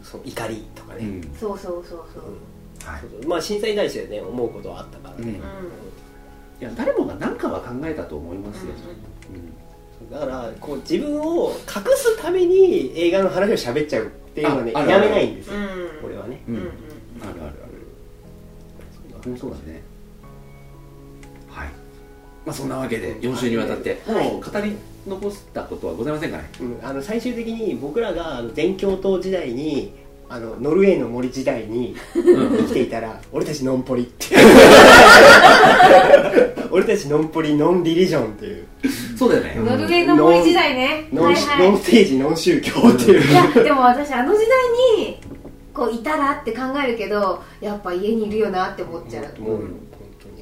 [0.03, 1.35] そう怒りとかね、うん。
[1.39, 2.23] そうそうそうそう。
[2.89, 3.25] はい。
[3.25, 5.25] まあ震災に対してね思うことはあったから。
[5.25, 5.35] ね、うん。
[5.35, 5.39] い
[6.61, 8.73] や誰もが何かは考えたと思いますよ、
[10.11, 16.01] だからこう自分を隠すために映画の話を喋っちゃうっていうのはねやめないんですよ、うん。
[16.01, 16.41] これはね。
[16.47, 16.55] うん。
[16.55, 16.61] うん。
[16.61, 16.69] うん
[17.21, 17.47] あるあるあ
[19.25, 19.31] る。
[19.31, 19.73] うんそうだね。
[19.73, 19.81] はい
[22.45, 24.31] まあそんなわけで4週にわたって、はい。
[24.31, 24.75] もう語り
[25.07, 26.49] 残したことはございませんかね。
[26.61, 29.93] うん、あの最終的に僕らがあの全共闘時代に
[30.29, 32.57] あのノルウェーの森時代にうん。
[32.57, 34.35] 生きていたら 俺たちノンポリって
[36.71, 38.65] 俺たちノンポリノンリリジョンっていう。
[39.17, 41.07] そうだよね、ノルウェーの森時代ね。
[41.13, 41.59] ノン,、はいはい。
[41.59, 43.31] ノン政治ノン宗教っていう。
[43.31, 44.47] いやでも私あの時代
[45.05, 45.17] に
[45.73, 49.41] こういたらって考えるけどやっぱ家にいるよなって思っちゃう。
[49.41, 49.69] もう本当に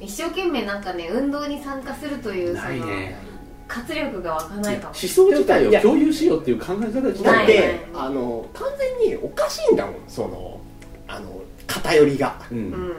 [0.02, 3.32] 一生懸命なんかね運動に参加するというそのないね。
[3.68, 8.68] 活力が湧かないかも思想自体を共有しようっていう考え方自体だって、ないあの完
[9.00, 10.60] 全におかしいんだもんその
[11.08, 12.36] あの偏りが。
[12.50, 12.70] ううん。
[12.70, 12.92] ん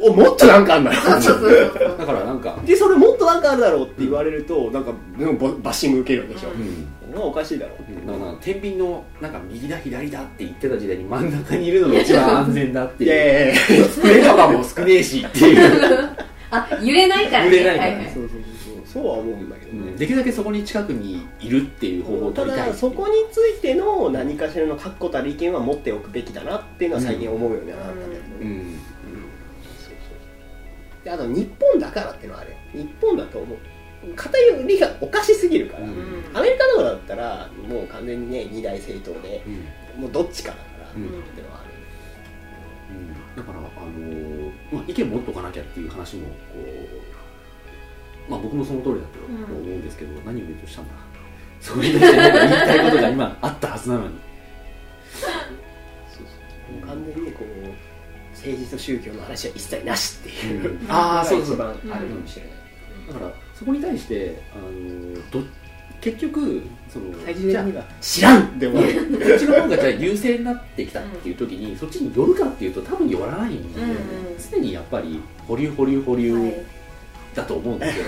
[0.00, 1.00] おもっとなんかあんだよ
[1.96, 7.74] だからなんかでそれもっとなんかあるだろうって言われるとなんかうんババッシング受けるでしょ、ううんまあおかしいだろ。
[7.76, 13.10] うだから天秤のなんか右だ左だって言ってた時代に真ん中にいるのが一番安全だっていう。
[13.10, 13.54] いやいや
[13.88, 15.54] 触れ 幅も少ねえしってい。
[15.58, 15.58] う、
[16.50, 17.56] あ揺れないからね。
[17.56, 17.92] 揺れないから。
[17.92, 18.84] ははそうそうそうそう。
[18.94, 27.98] そうは思うんだけどね、できるだけそこに近くにいるっていう方法をた取りたいだそこについての何かしらの確固たる意見は持っておくべきだなっていうのは最近思うようにはなったん。
[27.98, 28.12] だけ
[28.44, 28.62] どね、
[31.10, 33.58] あと日本だからっていうのはあれ日本だと思う
[34.16, 35.90] 偏りがおかしすぎるから、うん。
[35.90, 40.02] うんアメリカとかだったらもう完全にね二大政党でうん。
[40.02, 41.04] もうどっちかだから、うん。
[41.04, 41.70] っていうのはある。
[42.90, 43.36] うん。
[43.36, 46.34] だから、あのーまあ、意見持っとかなきゃっていう話もこ
[48.28, 49.18] う、まあ、僕もその通りだと
[49.52, 50.94] 思うんですけど、何を言うとしたんだ。
[51.60, 54.08] それに対してなんか言いたいことが今あったはずなのに。
[54.08, 54.20] も
[56.82, 57.46] う完全にこう
[58.32, 60.86] 政治と宗教の話は一切なしっていう、うん。
[60.88, 61.54] あーそうそう。
[61.54, 61.78] 一番ある
[62.08, 62.52] かもしれない、
[63.08, 65.42] だからそこに対して、あのーど
[66.00, 67.06] 結局その
[68.00, 68.58] 知らん！
[68.58, 73.96] で終わるあこっちの方がじゃあ優勢になってきたっていう時に、そっちに寄るかっていうと多分寄らないんで、うんうん。
[74.50, 75.18] 常にやっぱり
[75.48, 76.54] 保留保留保留、はい。
[77.34, 78.04] だと思うんですよ、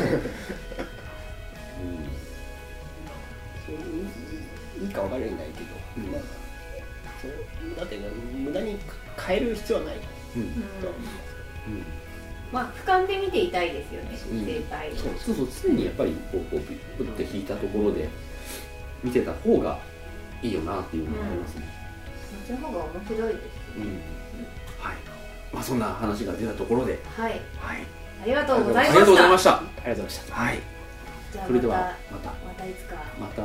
[4.82, 6.12] いいか分かるんないけど、うん。
[6.12, 6.20] まあ
[7.22, 7.30] そう
[7.78, 8.76] だって無駄に
[9.26, 9.96] 変える必要はない
[10.36, 10.52] うんうんうん
[10.82, 11.16] とは思います
[11.68, 12.05] うん
[12.52, 14.44] まあ俯瞰で見ていたいですよねうん。
[14.44, 18.08] 正解そうそうそう常にやっぱりこうこうピッて引いたところで
[19.02, 19.78] 見てた方が
[20.42, 21.68] いいよなっていうのがありますね、
[22.46, 23.44] そっちの方が面白いです
[23.76, 23.84] うん。
[24.78, 24.96] はい。
[25.52, 26.98] まあそんな話が出たところで。
[27.16, 27.30] はい。
[27.30, 27.40] はい。
[28.22, 29.56] ありがとうございありがとうございまました。
[29.56, 30.34] ありがとうございました。
[30.34, 30.58] はい。
[31.46, 31.76] それでは
[32.10, 32.30] ままた。
[32.30, 32.96] たまたいつか。
[33.20, 33.42] また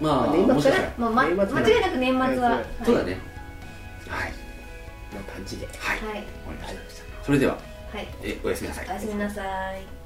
[0.00, 0.92] まあ年末かしたら。
[0.98, 2.66] まあま間違いなく年末ははい。
[2.84, 3.18] そうだね。
[4.08, 4.32] はい。
[5.14, 5.66] な感じで。
[5.66, 5.98] はい。
[5.98, 6.08] はい。
[6.08, 7.24] わかりました。
[7.24, 7.58] それでは
[7.92, 8.08] はい。
[8.22, 8.86] えおやすみなさい。
[8.88, 9.42] おやすみなさ
[9.76, 9.82] い「